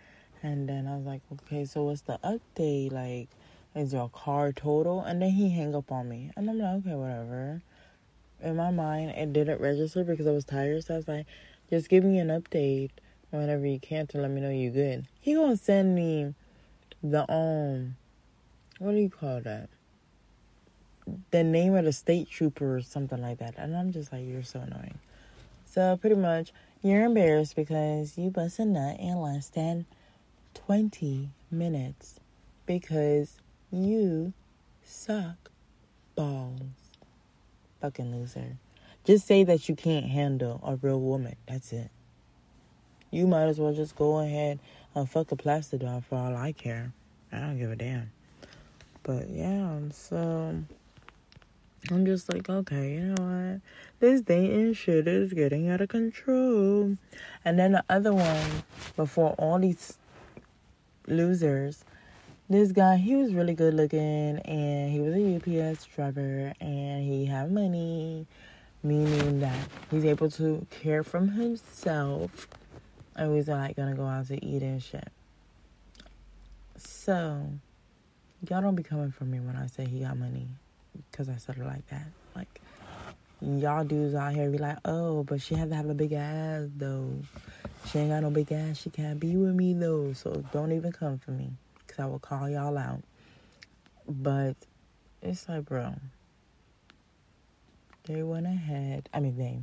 And 0.41 0.67
then 0.67 0.87
I 0.87 0.97
was 0.97 1.05
like, 1.05 1.21
okay, 1.31 1.65
so 1.65 1.83
what's 1.83 2.01
the 2.01 2.19
update? 2.23 2.91
Like, 2.91 3.29
is 3.75 3.93
your 3.93 4.09
car 4.09 4.51
total? 4.51 5.01
And 5.01 5.21
then 5.21 5.31
he 5.31 5.49
hang 5.49 5.75
up 5.75 5.91
on 5.91 6.09
me. 6.09 6.31
And 6.35 6.49
I'm 6.49 6.57
like, 6.57 6.85
okay, 6.85 6.95
whatever. 6.95 7.61
In 8.41 8.57
my 8.57 8.71
mind, 8.71 9.11
it 9.11 9.31
didn't 9.31 9.61
register 9.61 10.03
because 10.03 10.27
I 10.27 10.31
was 10.31 10.43
tired. 10.43 10.83
So 10.83 10.95
I 10.95 10.97
was 10.97 11.07
like, 11.07 11.27
just 11.69 11.87
give 11.87 12.03
me 12.03 12.19
an 12.19 12.27
update 12.27 12.89
whenever 13.29 13.65
you 13.65 13.79
can 13.79 14.05
to 14.07 14.17
let 14.17 14.31
me 14.31 14.41
know 14.41 14.49
you're 14.49 14.71
good. 14.71 15.07
He 15.21 15.33
gonna 15.33 15.57
send 15.57 15.95
me 15.95 16.33
the 17.01 17.31
um 17.31 17.95
what 18.79 18.91
do 18.91 18.97
you 18.97 19.09
call 19.09 19.41
that? 19.41 19.69
The 21.31 21.43
name 21.43 21.75
of 21.75 21.85
the 21.85 21.91
state 21.91 22.29
trooper 22.29 22.77
or 22.77 22.81
something 22.81 23.21
like 23.21 23.39
that. 23.39 23.55
And 23.57 23.75
I'm 23.75 23.91
just 23.91 24.11
like, 24.11 24.25
you're 24.25 24.43
so 24.43 24.59
annoying. 24.59 24.97
So 25.65 25.97
pretty 25.97 26.15
much 26.15 26.53
you're 26.81 27.03
embarrassed 27.03 27.55
because 27.55 28.17
you 28.17 28.29
bust 28.29 28.59
a 28.59 28.65
nut 28.65 28.99
in 28.99 29.15
less 29.15 29.49
than 29.49 29.85
20 30.53 31.29
minutes 31.51 32.19
because 32.65 33.37
you 33.71 34.33
suck 34.83 35.49
balls. 36.15 36.61
Fucking 37.81 38.15
loser. 38.15 38.57
Just 39.03 39.27
say 39.27 39.43
that 39.43 39.67
you 39.67 39.75
can't 39.75 40.05
handle 40.05 40.61
a 40.63 40.75
real 40.77 41.01
woman. 41.01 41.35
That's 41.47 41.73
it 41.73 41.89
you 43.13 43.27
might 43.27 43.43
as 43.43 43.59
well 43.59 43.73
just 43.73 43.95
go 43.95 44.19
ahead 44.19 44.59
and 44.95 45.09
fuck 45.09 45.31
a 45.31 45.35
plastic 45.35 45.81
doll 45.81 46.01
for 46.01 46.17
all 46.17 46.35
I 46.35 46.51
care. 46.51 46.91
I 47.31 47.39
don't 47.39 47.59
give 47.59 47.71
a 47.71 47.75
damn. 47.75 48.11
But 49.03 49.29
yeah, 49.29 49.79
so 49.91 50.55
I'm 51.91 52.05
just 52.05 52.33
like, 52.33 52.49
okay, 52.49 52.93
you 52.93 53.01
know 53.01 53.23
what? 53.23 53.61
This 53.99 54.21
dating 54.21 54.73
shit 54.73 55.07
is 55.07 55.33
getting 55.33 55.69
out 55.69 55.81
of 55.81 55.89
control. 55.89 56.97
And 57.43 57.59
then 57.59 57.73
the 57.73 57.83
other 57.89 58.13
one, 58.13 58.63
before 58.95 59.31
all 59.37 59.59
these 59.59 59.97
losers, 61.07 61.83
this 62.49 62.71
guy, 62.71 62.95
he 62.95 63.15
was 63.15 63.33
really 63.33 63.53
good 63.53 63.73
looking 63.73 64.39
and 64.39 64.91
he 64.91 64.99
was 64.99 65.13
a 65.15 65.35
UPS 65.35 65.85
driver 65.85 66.53
and 66.61 67.03
he 67.03 67.25
had 67.25 67.51
money, 67.51 68.25
meaning 68.81 69.41
that 69.41 69.67
he's 69.91 70.05
able 70.05 70.29
to 70.31 70.65
care 70.69 71.03
for 71.03 71.19
himself 71.19 72.47
and 73.15 73.33
was 73.33 73.47
like 73.49 73.75
gonna 73.75 73.95
go 73.95 74.05
out 74.05 74.27
to 74.27 74.45
eat 74.45 74.61
and 74.61 74.81
shit. 74.81 75.09
So, 76.77 77.49
y'all 78.49 78.61
don't 78.61 78.75
be 78.75 78.83
coming 78.83 79.11
for 79.11 79.25
me 79.25 79.39
when 79.39 79.55
I 79.55 79.67
say 79.67 79.85
he 79.85 79.99
got 79.99 80.17
money, 80.17 80.47
because 81.11 81.29
I 81.29 81.37
said 81.37 81.57
it 81.57 81.65
like 81.65 81.87
that. 81.87 82.07
Like, 82.35 82.61
y'all 83.41 83.83
dudes 83.83 84.15
out 84.15 84.33
here 84.33 84.49
be 84.49 84.57
like, 84.57 84.77
oh, 84.85 85.23
but 85.23 85.41
she 85.41 85.55
has 85.55 85.69
to 85.69 85.75
have 85.75 85.89
a 85.89 85.93
big 85.93 86.13
ass 86.13 86.67
though. 86.75 87.09
She 87.89 87.99
ain't 87.99 88.09
got 88.09 88.23
no 88.23 88.29
big 88.29 88.51
ass. 88.51 88.77
She 88.77 88.89
can't 88.89 89.19
be 89.19 89.35
with 89.35 89.55
me 89.55 89.73
though. 89.73 90.13
So 90.13 90.43
don't 90.51 90.71
even 90.71 90.91
come 90.91 91.19
for 91.19 91.31
me, 91.31 91.51
because 91.79 91.99
I 91.99 92.05
will 92.05 92.19
call 92.19 92.49
y'all 92.49 92.77
out. 92.77 93.01
But 94.07 94.55
it's 95.21 95.47
like, 95.47 95.65
bro, 95.65 95.93
they 98.05 98.23
went 98.23 98.45
ahead. 98.45 99.09
I 99.13 99.19
mean, 99.19 99.37
they. 99.37 99.59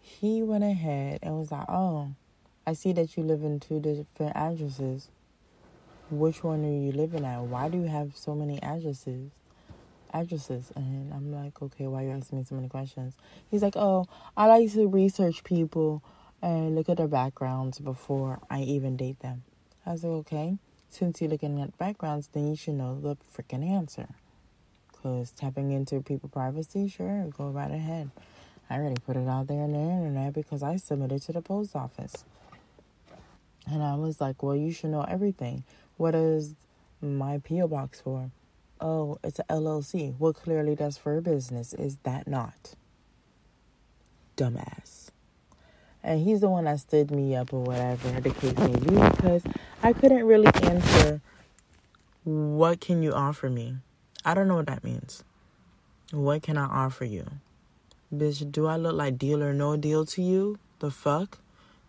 He 0.00 0.42
went 0.42 0.64
ahead 0.64 1.20
and 1.22 1.38
was 1.38 1.52
like, 1.52 1.68
oh 1.68 2.08
I 2.68 2.74
see 2.74 2.92
that 2.92 3.16
you 3.16 3.22
live 3.22 3.44
in 3.44 3.60
two 3.60 3.80
different 3.80 4.36
addresses. 4.36 5.08
Which 6.10 6.42
one 6.42 6.64
are 6.64 6.68
you 6.68 6.92
living 6.92 7.24
at? 7.26 7.42
Why 7.42 7.68
do 7.68 7.76
you 7.78 7.86
have 7.86 8.16
so 8.16 8.34
many 8.34 8.62
addresses? 8.62 9.30
Addresses. 10.14 10.72
And 10.74 11.12
I'm 11.12 11.30
like, 11.30 11.60
okay, 11.60 11.86
why 11.86 12.02
are 12.02 12.06
you 12.06 12.12
asking 12.12 12.38
me 12.38 12.44
so 12.44 12.54
many 12.54 12.68
questions? 12.68 13.14
He's 13.50 13.62
like, 13.62 13.76
oh, 13.76 14.06
I 14.34 14.46
like 14.46 14.72
to 14.72 14.88
research 14.88 15.44
people 15.44 16.02
and 16.40 16.74
look 16.74 16.88
at 16.88 16.96
their 16.96 17.08
backgrounds 17.08 17.78
before 17.78 18.40
I 18.48 18.62
even 18.62 18.96
date 18.96 19.20
them. 19.20 19.42
I 19.84 19.92
was 19.92 20.04
like, 20.04 20.12
okay, 20.20 20.56
since 20.88 21.20
you're 21.20 21.30
looking 21.30 21.60
at 21.60 21.76
backgrounds, 21.76 22.28
then 22.32 22.48
you 22.48 22.56
should 22.56 22.74
know 22.74 22.98
the 22.98 23.16
freaking 23.36 23.68
answer. 23.68 24.08
Because 24.90 25.30
tapping 25.32 25.72
into 25.72 26.00
people 26.00 26.30
privacy, 26.30 26.88
sure, 26.88 27.26
go 27.36 27.48
right 27.48 27.70
ahead. 27.70 28.10
I 28.70 28.76
already 28.76 28.96
put 29.04 29.16
it 29.16 29.28
out 29.28 29.46
there 29.46 29.62
on 29.62 29.72
the 29.72 29.78
internet 29.78 30.32
because 30.32 30.62
I 30.62 30.76
submitted 30.76 31.22
to 31.22 31.32
the 31.32 31.42
post 31.42 31.76
office. 31.76 32.24
And 33.70 33.82
I 33.82 33.94
was 33.96 34.20
like, 34.20 34.42
well, 34.42 34.56
you 34.56 34.72
should 34.72 34.90
know 34.90 35.02
everything. 35.02 35.64
What 35.98 36.14
is 36.14 36.54
my 37.02 37.38
P.O. 37.38 37.68
box 37.68 38.00
for? 38.00 38.30
Oh, 38.80 39.18
it's 39.22 39.40
a 39.40 39.44
LLC. 39.44 40.14
Well, 40.18 40.32
clearly 40.32 40.74
that's 40.74 40.96
for 40.96 41.16
a 41.18 41.20
business. 41.20 41.74
Is 41.74 41.98
that 42.04 42.26
not? 42.26 42.74
Dumbass. 44.36 45.10
And 46.02 46.20
he's 46.24 46.40
the 46.40 46.48
one 46.48 46.64
that 46.64 46.78
stood 46.80 47.10
me 47.10 47.34
up 47.34 47.52
or 47.52 47.62
whatever 47.62 48.20
the 48.20 48.30
case 48.30 48.56
may 48.56 48.72
be 48.72 48.94
because 49.10 49.42
I 49.82 49.92
couldn't 49.92 50.24
really 50.24 50.46
answer 50.62 51.20
what 52.24 52.80
can 52.80 53.02
you 53.02 53.12
offer 53.12 53.48
me? 53.50 53.78
I 54.24 54.34
don't 54.34 54.48
know 54.48 54.56
what 54.56 54.66
that 54.66 54.84
means. 54.84 55.24
What 56.12 56.42
can 56.42 56.56
I 56.56 56.66
offer 56.66 57.04
you? 57.04 57.26
Bitch, 58.14 58.50
do 58.52 58.66
I 58.66 58.76
look 58.76 58.94
like 58.94 59.18
deal 59.18 59.42
or 59.42 59.52
no 59.52 59.76
deal 59.76 60.06
to 60.06 60.22
you? 60.22 60.58
The 60.78 60.90
fuck? 60.90 61.38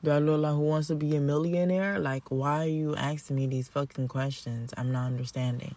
Do 0.03 0.11
I 0.11 0.19
look 0.19 0.39
like 0.41 0.53
who 0.53 0.61
wants 0.61 0.87
to 0.87 0.95
be 0.95 1.15
a 1.15 1.19
millionaire? 1.19 1.99
Like, 1.99 2.23
why 2.29 2.63
are 2.63 2.69
you 2.69 2.95
asking 2.95 3.35
me 3.35 3.47
these 3.47 3.67
fucking 3.67 4.07
questions? 4.07 4.73
I'm 4.77 4.91
not 4.91 5.07
understanding. 5.07 5.75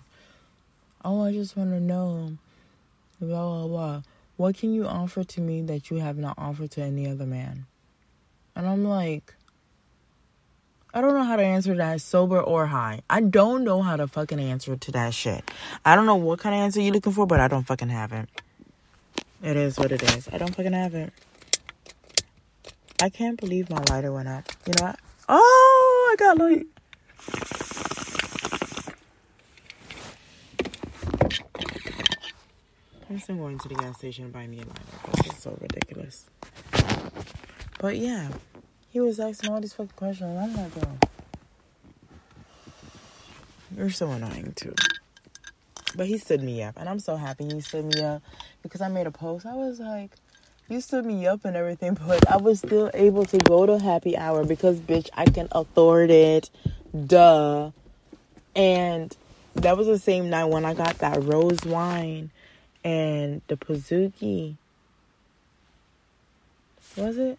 Oh, 1.04 1.24
I 1.24 1.32
just 1.32 1.56
want 1.56 1.70
to 1.70 1.80
know. 1.80 2.36
Blah, 3.20 3.28
blah, 3.28 3.66
blah. 3.66 4.02
What 4.36 4.56
can 4.56 4.72
you 4.72 4.86
offer 4.86 5.24
to 5.24 5.40
me 5.40 5.62
that 5.62 5.90
you 5.90 5.96
have 5.98 6.18
not 6.18 6.34
offered 6.38 6.70
to 6.72 6.82
any 6.82 7.08
other 7.08 7.26
man? 7.26 7.66
And 8.54 8.68
I'm 8.68 8.84
like, 8.84 9.34
I 10.94 11.00
don't 11.00 11.14
know 11.14 11.24
how 11.24 11.36
to 11.36 11.42
answer 11.42 11.74
that 11.74 12.00
sober 12.00 12.40
or 12.40 12.66
high. 12.66 13.00
I 13.08 13.22
don't 13.22 13.64
know 13.64 13.82
how 13.82 13.96
to 13.96 14.06
fucking 14.06 14.38
answer 14.38 14.76
to 14.76 14.92
that 14.92 15.14
shit. 15.14 15.50
I 15.84 15.96
don't 15.96 16.06
know 16.06 16.16
what 16.16 16.38
kind 16.38 16.54
of 16.54 16.60
answer 16.60 16.80
you're 16.80 16.92
looking 16.92 17.12
for, 17.12 17.26
but 17.26 17.40
I 17.40 17.48
don't 17.48 17.64
fucking 17.64 17.88
have 17.88 18.12
it. 18.12 18.28
It 19.42 19.56
is 19.56 19.78
what 19.78 19.90
it 19.90 20.02
is. 20.02 20.28
I 20.32 20.38
don't 20.38 20.54
fucking 20.54 20.72
have 20.72 20.94
it. 20.94 21.12
I 23.02 23.08
can't 23.08 23.36
believe 23.36 23.68
my 23.68 23.82
lighter 23.90 24.12
went 24.12 24.28
out. 24.28 24.44
You 24.64 24.74
know 24.78 24.86
what? 24.86 25.00
Oh, 25.28 26.10
I 26.12 26.16
got 26.16 26.38
light. 26.38 26.66
I'm 33.10 33.18
still 33.18 33.34
going 33.34 33.58
to 33.58 33.68
the 33.68 33.74
gas 33.74 33.98
station 33.98 34.26
and 34.26 34.32
buy 34.32 34.46
me 34.46 34.58
a 34.58 34.64
lighter. 34.64 35.26
It's 35.26 35.42
so 35.42 35.58
ridiculous. 35.60 36.26
But 37.80 37.96
yeah, 37.96 38.28
he 38.92 39.00
was 39.00 39.18
asking 39.18 39.50
all 39.50 39.60
these 39.60 39.74
fucking 39.74 39.94
questions. 39.96 40.38
I'm 40.38 40.54
like, 40.54 40.72
bro, 40.72 40.98
you're 43.76 43.90
so 43.90 44.12
annoying 44.12 44.52
too. 44.54 44.76
But 45.96 46.06
he 46.06 46.18
stood 46.18 46.44
me 46.44 46.62
up, 46.62 46.76
and 46.78 46.88
I'm 46.88 47.00
so 47.00 47.16
happy 47.16 47.46
he 47.52 47.62
stood 47.62 47.84
me 47.84 48.00
up 48.00 48.22
because 48.62 48.80
I 48.80 48.86
made 48.86 49.08
a 49.08 49.10
post. 49.10 49.44
I 49.44 49.56
was 49.56 49.80
like, 49.80 50.12
you 50.68 50.80
stood 50.80 51.04
me 51.04 51.26
up 51.26 51.44
and 51.44 51.56
everything, 51.56 51.94
but 52.06 52.28
I 52.30 52.36
was 52.36 52.58
still 52.58 52.90
able 52.94 53.24
to 53.26 53.38
go 53.38 53.66
to 53.66 53.78
happy 53.78 54.16
hour 54.16 54.44
because, 54.44 54.78
bitch, 54.78 55.08
I 55.14 55.24
can 55.24 55.48
afford 55.52 56.10
it. 56.10 56.50
Duh. 57.06 57.70
And 58.54 59.16
that 59.54 59.76
was 59.76 59.86
the 59.86 59.98
same 59.98 60.30
night 60.30 60.46
when 60.46 60.64
I 60.64 60.74
got 60.74 60.98
that 60.98 61.22
rose 61.22 61.64
wine 61.64 62.30
and 62.84 63.42
the 63.48 63.56
Pizookie. 63.56 64.56
Was 66.96 67.16
it? 67.16 67.38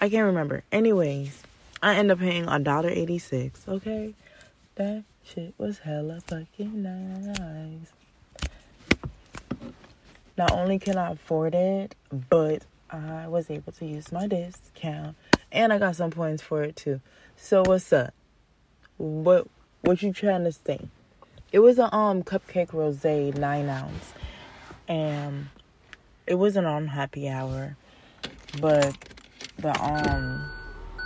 I 0.00 0.08
can't 0.08 0.26
remember. 0.26 0.62
Anyways, 0.70 1.42
I 1.82 1.96
end 1.96 2.10
up 2.10 2.18
paying 2.18 2.46
a 2.48 2.58
dollar 2.58 2.90
eighty 2.90 3.18
six. 3.18 3.66
Okay, 3.66 4.14
that 4.76 5.04
shit 5.24 5.54
was 5.58 5.80
hella 5.80 6.20
fucking 6.26 6.82
nice. 6.82 7.95
Not 10.36 10.52
only 10.52 10.78
can 10.78 10.98
I 10.98 11.12
afford 11.12 11.54
it, 11.54 11.94
but 12.28 12.64
I 12.90 13.26
was 13.26 13.50
able 13.50 13.72
to 13.72 13.86
use 13.86 14.12
my 14.12 14.26
discount, 14.26 15.16
and 15.50 15.72
I 15.72 15.78
got 15.78 15.96
some 15.96 16.10
points 16.10 16.42
for 16.42 16.62
it 16.62 16.76
too. 16.76 17.00
So 17.36 17.62
what's 17.64 17.92
up? 17.92 18.12
What 18.98 19.48
what 19.80 20.02
you 20.02 20.12
trying 20.12 20.44
to 20.44 20.52
say? 20.52 20.88
It 21.52 21.60
was 21.60 21.78
a 21.78 21.94
um 21.94 22.22
cupcake 22.22 22.72
rose 22.72 23.02
nine 23.04 23.68
ounce, 23.68 24.12
and 24.86 25.48
it 26.26 26.34
wasn't 26.34 26.66
on 26.66 26.88
happy 26.88 27.28
hour, 27.28 27.76
but 28.60 28.94
the 29.58 29.70
um 29.82 30.50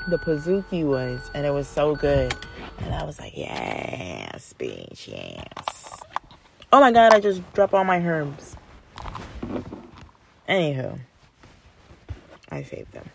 the 0.09 0.19
Pizookie 0.19 0.85
was, 0.85 1.31
and 1.35 1.47
it 1.47 1.51
was 1.51 1.69
so 1.69 1.95
good, 1.95 2.35
and 2.79 2.95
I 2.95 3.05
was 3.05 3.21
like, 3.21 3.37
yes, 3.37 4.55
bitch, 4.59 5.07
yes. 5.07 6.01
Oh 6.73 6.81
my 6.81 6.91
god, 6.91 7.15
I 7.15 7.21
just 7.21 7.41
dropped 7.53 7.75
all 7.75 7.85
my 7.85 8.05
herbs. 8.05 8.57
Anywho, 10.51 10.99
I 12.51 12.65
saved 12.65 12.91
them. 12.91 13.09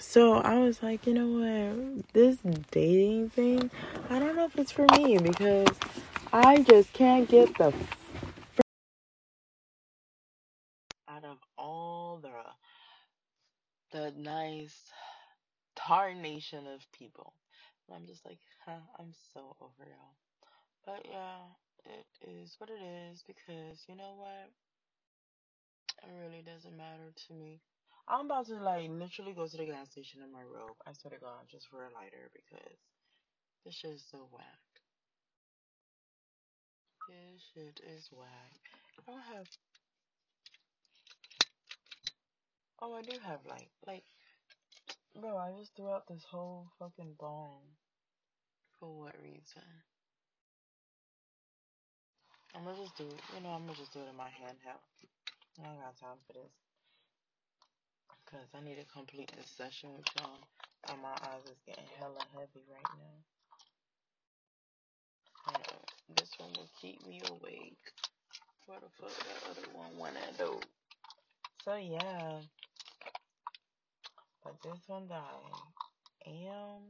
So 0.00 0.34
I 0.34 0.58
was 0.58 0.82
like, 0.82 1.06
you 1.06 1.14
know 1.14 1.28
what? 1.28 2.12
This 2.12 2.38
dating 2.72 3.30
thing, 3.30 3.70
I 4.10 4.18
don't 4.18 4.34
know 4.34 4.46
if 4.46 4.58
it's 4.58 4.72
for 4.72 4.84
me 4.96 5.18
because 5.18 5.68
I 6.32 6.62
just 6.62 6.92
can't 6.92 7.28
get 7.28 7.56
the 7.56 7.72
out 11.08 11.24
of 11.24 11.38
all 11.56 12.20
the 12.20 12.30
the 13.92 14.12
nice 14.18 14.90
tarnation 15.76 16.66
of 16.66 16.80
people. 16.92 17.32
I'm 17.94 18.06
just 18.06 18.26
like, 18.26 18.40
huh, 18.66 18.80
I'm 18.98 19.12
so 19.32 19.56
over 19.60 19.88
y'all. 19.88 20.16
But 20.84 21.06
yeah, 21.08 21.38
it 21.84 22.28
is 22.28 22.56
what 22.58 22.70
it 22.70 22.82
is 22.82 23.22
because 23.24 23.84
you 23.88 23.94
know 23.94 24.14
what? 24.18 24.50
It 26.38 26.46
doesn't 26.46 26.76
matter 26.76 27.10
to 27.26 27.34
me. 27.34 27.58
I'm 28.06 28.26
about 28.26 28.46
to 28.46 28.62
like 28.62 28.88
literally 28.88 29.32
go 29.34 29.48
to 29.48 29.56
the 29.56 29.66
gas 29.66 29.90
station 29.90 30.22
in 30.22 30.30
my 30.30 30.42
robe. 30.46 30.78
I 30.86 30.92
swear 30.92 31.10
to 31.10 31.18
God, 31.18 31.50
just 31.50 31.66
for 31.66 31.82
a 31.82 31.90
lighter 31.90 32.30
because 32.30 32.78
this 33.66 33.74
shit 33.74 33.90
is 33.98 34.04
so 34.08 34.28
whack. 34.30 34.62
This 37.08 37.42
shit 37.52 37.80
is 37.90 38.08
whack. 38.12 38.54
I 39.02 39.10
don't 39.10 39.20
have. 39.34 39.46
Oh, 42.80 42.94
I 42.94 43.02
do 43.02 43.18
have 43.26 43.40
light. 43.50 43.70
Like, 43.84 44.04
bro, 45.20 45.36
I 45.36 45.50
just 45.58 45.74
threw 45.74 45.90
out 45.90 46.06
this 46.06 46.22
whole 46.30 46.68
fucking 46.78 47.16
bong. 47.18 47.62
For 48.78 48.96
what 48.96 49.16
reason? 49.24 49.66
I'm 52.54 52.62
gonna 52.62 52.76
just 52.78 52.96
do 52.96 53.08
it. 53.08 53.20
You 53.34 53.42
know, 53.42 53.50
I'm 53.50 53.66
gonna 53.66 53.76
just 53.76 53.92
do 53.92 53.98
it 53.98 54.08
in 54.08 54.16
my 54.16 54.28
handheld. 54.28 54.86
I 55.60 55.70
ain't 55.70 55.80
got 55.80 55.96
time 55.98 56.18
for 56.26 56.34
this. 56.34 56.52
Because 58.24 58.46
I 58.54 58.60
need 58.62 58.76
to 58.78 58.84
complete 58.84 59.32
this 59.36 59.50
session 59.50 59.90
with 59.96 60.06
y'all. 60.16 60.38
And 60.88 61.02
my 61.02 61.10
eyes 61.10 61.44
is 61.50 61.58
getting 61.66 61.84
hella 61.98 62.20
heavy 62.32 62.62
right 62.70 62.92
now. 62.94 63.18
Know. 65.52 66.14
This 66.14 66.30
one 66.38 66.50
will 66.56 66.68
keep 66.80 67.04
me 67.06 67.20
awake. 67.30 67.78
Where 68.66 68.78
the 68.80 68.88
fuck 69.00 69.16
that 69.18 69.50
other 69.50 69.68
one 69.72 69.98
went 69.98 70.16
at 70.16 70.36
though? 70.38 70.60
So 71.64 71.74
yeah. 71.76 72.40
But 74.44 74.62
this 74.62 74.78
one 74.86 75.08
that 75.08 75.22
I 76.26 76.30
am 76.30 76.82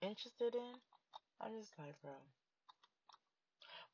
interested 0.00 0.54
in, 0.54 0.74
I'm 1.40 1.58
just 1.58 1.72
like, 1.78 2.00
bro. 2.02 2.12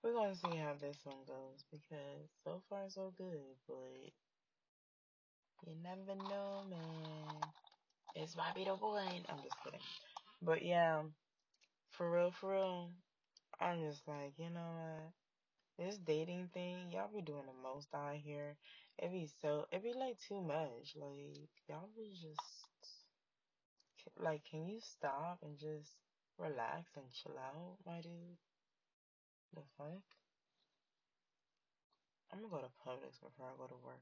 We're 0.03 0.15
gonna 0.15 0.35
see 0.35 0.57
how 0.57 0.75
this 0.81 0.99
one 1.05 1.23
goes 1.29 1.63
because 1.71 2.27
so 2.43 2.61
far 2.69 2.89
so 2.89 3.13
good, 3.17 3.55
but 3.69 4.11
you 5.65 5.77
never 5.81 6.19
know, 6.29 6.65
man. 6.69 7.41
This 8.17 8.37
might 8.37 8.53
be 8.57 8.65
the 8.65 8.75
one. 8.75 9.07
I'm 9.29 9.43
just 9.45 9.63
kidding. 9.63 9.79
But 10.43 10.65
yeah, 10.65 11.03
for 11.93 12.11
real, 12.11 12.33
for 12.33 12.51
real, 12.51 12.91
I'm 13.61 13.79
just 13.89 14.03
like, 14.09 14.33
you 14.39 14.51
know 14.51 14.75
what? 14.75 15.13
This 15.79 15.99
dating 15.99 16.49
thing, 16.53 16.91
y'all 16.93 17.09
be 17.15 17.23
doing 17.23 17.47
the 17.47 17.63
most 17.63 17.87
out 17.95 18.17
here. 18.17 18.57
It 18.99 19.13
be 19.13 19.29
so, 19.41 19.67
it 19.71 19.85
be 19.85 19.93
like 19.93 20.19
too 20.29 20.43
much. 20.43 20.97
Like, 20.97 21.49
y'all 21.69 21.89
be 21.97 22.11
just, 22.11 22.41
like, 24.21 24.43
can 24.51 24.67
you 24.67 24.81
stop 24.81 25.39
and 25.45 25.57
just 25.59 25.91
relax 26.39 26.91
and 26.97 27.07
chill 27.13 27.39
out, 27.39 27.77
my 27.87 28.01
dude? 28.01 28.37
The 29.55 29.61
fuck? 29.77 30.03
I'm 32.33 32.39
gonna 32.39 32.51
go 32.51 32.59
to 32.59 32.89
Publix 32.89 33.21
before 33.21 33.47
I 33.47 33.59
go 33.59 33.67
to 33.67 33.75
work. 33.85 34.01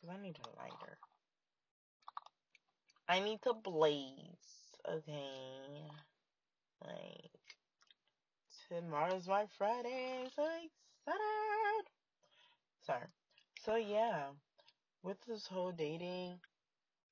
Cause 0.00 0.10
I 0.10 0.20
need 0.20 0.36
a 0.42 0.60
lighter. 0.60 0.98
I 3.08 3.20
need 3.20 3.40
to 3.42 3.54
blaze. 3.54 4.74
Okay. 4.88 5.90
Like, 6.84 7.30
tomorrow's 8.68 9.28
my 9.28 9.46
Friday. 9.56 10.26
So 10.34 10.42
excited. 10.42 11.86
Sorry. 12.82 13.06
So 13.64 13.76
yeah, 13.76 14.24
with 15.02 15.18
this 15.26 15.46
whole 15.46 15.72
dating, 15.72 16.38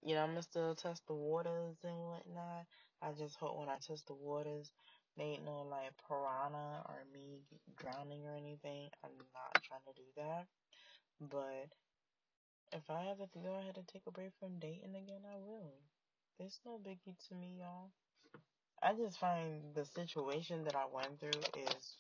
you 0.04 0.14
know, 0.14 0.22
I'm 0.22 0.30
gonna 0.30 0.42
still 0.42 0.74
test 0.74 1.06
the 1.06 1.14
waters 1.14 1.76
and 1.84 1.96
whatnot. 1.96 2.66
I 3.00 3.12
just 3.12 3.36
hope 3.36 3.58
when 3.58 3.68
I 3.68 3.76
test 3.86 4.06
the 4.08 4.14
waters, 4.14 4.70
they 5.16 5.24
ain't 5.24 5.44
no 5.44 5.62
like 5.62 5.92
piranha 6.08 6.84
or 6.88 7.04
me 7.12 7.40
drowning 7.76 8.24
or 8.26 8.36
anything. 8.36 8.90
I'm 9.04 9.18
not 9.34 9.62
trying 9.62 9.80
to 9.86 9.92
do 9.94 10.08
that. 10.16 10.46
But 11.20 11.68
if 12.72 12.90
I 12.90 13.04
have 13.04 13.18
to 13.18 13.38
go 13.38 13.54
ahead 13.58 13.76
and 13.76 13.86
take 13.88 14.06
a 14.06 14.10
break 14.10 14.32
from 14.38 14.58
dating 14.58 14.96
again, 14.96 15.22
I 15.30 15.36
will. 15.36 15.82
It's 16.38 16.60
no 16.64 16.78
biggie 16.78 17.18
to 17.28 17.34
me, 17.34 17.58
y'all. 17.60 17.92
I 18.82 18.94
just 18.94 19.18
find 19.18 19.74
the 19.74 19.84
situation 19.84 20.64
that 20.64 20.74
I 20.74 20.86
went 20.86 21.20
through 21.20 21.42
is 21.56 21.96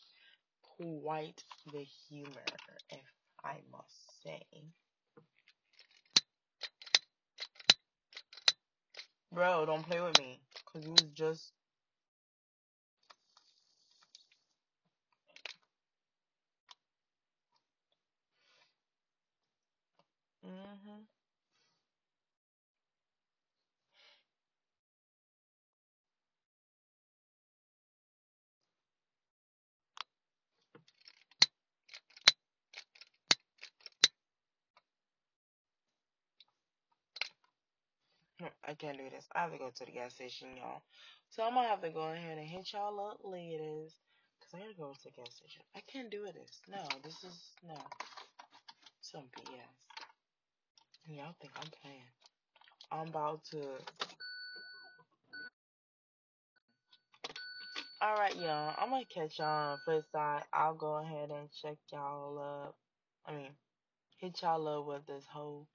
quite 0.62 1.44
the 1.72 1.80
humor, 1.82 2.44
if 2.90 3.06
I 3.44 3.60
must 3.70 4.22
say. 4.22 4.42
Bro, 9.32 9.66
don't 9.66 9.86
play 9.86 10.00
with 10.00 10.18
me. 10.18 10.40
Cause 10.66 10.84
you 10.84 10.92
was 10.92 11.10
just 11.12 11.52
hmm 20.42 21.02
I 38.64 38.74
can't 38.74 38.98
do 38.98 39.10
this. 39.10 39.28
I 39.34 39.42
have 39.42 39.52
to 39.52 39.58
go 39.58 39.70
to 39.70 39.84
the 39.84 39.92
gas 39.92 40.14
station, 40.14 40.56
y'all. 40.56 40.82
So 41.30 41.44
I'm 41.44 41.54
gonna 41.54 41.68
have 41.68 41.82
to 41.82 41.90
go 41.90 42.12
ahead 42.12 42.38
and 42.38 42.48
hit 42.48 42.72
y'all 42.72 43.00
up 43.00 43.20
later. 43.24 43.88
Cause 44.40 44.54
I 44.54 44.58
gotta 44.60 44.74
go 44.74 44.92
to 44.94 45.04
the 45.04 45.10
gas 45.10 45.36
station. 45.36 45.62
I 45.76 45.80
can't 45.82 46.10
do 46.10 46.24
this. 46.32 46.62
No, 46.68 46.88
this 47.04 47.24
is 47.24 47.56
no. 47.66 47.76
Some 49.02 49.30
BS. 49.36 49.91
Y'all 51.08 51.34
think 51.40 51.52
I'm 51.56 51.70
playing. 51.82 51.98
I'm 52.90 53.08
about 53.08 53.44
to 53.50 53.58
Alright, 58.02 58.36
y'all. 58.36 58.74
I'm 58.78 58.90
gonna 58.90 59.04
catch 59.04 59.38
y'all 59.38 59.46
on 59.46 59.72
the 59.72 59.78
flip 59.84 60.04
side. 60.10 60.42
I'll 60.52 60.74
go 60.74 60.94
ahead 60.96 61.30
and 61.30 61.48
check 61.60 61.76
y'all 61.92 62.38
up. 62.38 62.74
I 63.26 63.32
mean, 63.32 63.50
hit 64.18 64.42
y'all 64.42 64.66
up 64.66 64.86
with 64.86 65.06
this 65.06 65.24
whole 65.30 65.68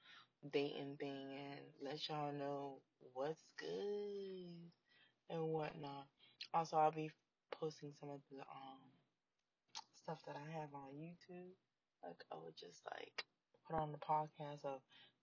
dating 0.51 0.97
thing 0.99 1.27
and 1.39 1.59
let 1.81 2.07
y'all 2.09 2.33
know 2.33 2.79
what's 3.13 3.43
good 3.57 4.69
and 5.29 5.43
whatnot. 5.47 6.07
Also, 6.53 6.77
I'll 6.77 6.91
be 6.91 7.11
posting 7.51 7.93
some 7.99 8.09
of 8.09 8.19
the 8.29 8.39
um 8.39 8.79
stuff 9.95 10.19
that 10.25 10.35
I 10.35 10.59
have 10.59 10.69
on 10.73 10.95
YouTube. 10.99 11.55
Like, 12.03 12.23
I 12.31 12.35
would 12.43 12.57
just 12.57 12.81
like 12.91 13.23
put 13.65 13.77
on 13.77 13.91
the 13.91 13.97
podcast 13.97 14.65
of 14.65 14.81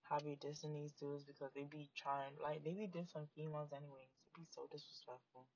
how 0.09 0.19
be 0.19 0.37
dissing 0.37 0.73
these 0.73 0.93
dudes 0.93 1.23
because 1.23 1.51
they 1.55 1.63
be 1.63 1.89
trying, 1.95 2.33
like, 2.41 2.63
they 2.63 2.73
be 2.73 2.87
dissing 2.87 3.27
females 3.35 3.71
anyways. 3.73 4.13
It 4.27 4.39
be 4.39 4.45
so 4.49 4.67
disrespectful. 4.71 5.47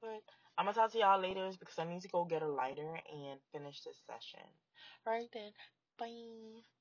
But 0.00 0.22
I'm 0.56 0.66
gonna 0.66 0.74
talk 0.74 0.92
to 0.92 0.98
y'all 0.98 1.20
later 1.20 1.50
because 1.58 1.78
I 1.78 1.84
need 1.84 2.02
to 2.02 2.08
go 2.08 2.24
get 2.24 2.42
a 2.42 2.48
lighter 2.48 3.00
and 3.12 3.40
finish 3.52 3.82
this 3.82 3.98
session. 4.06 4.46
Alright 5.06 5.30
then. 5.32 5.52
Bye. 5.98 6.77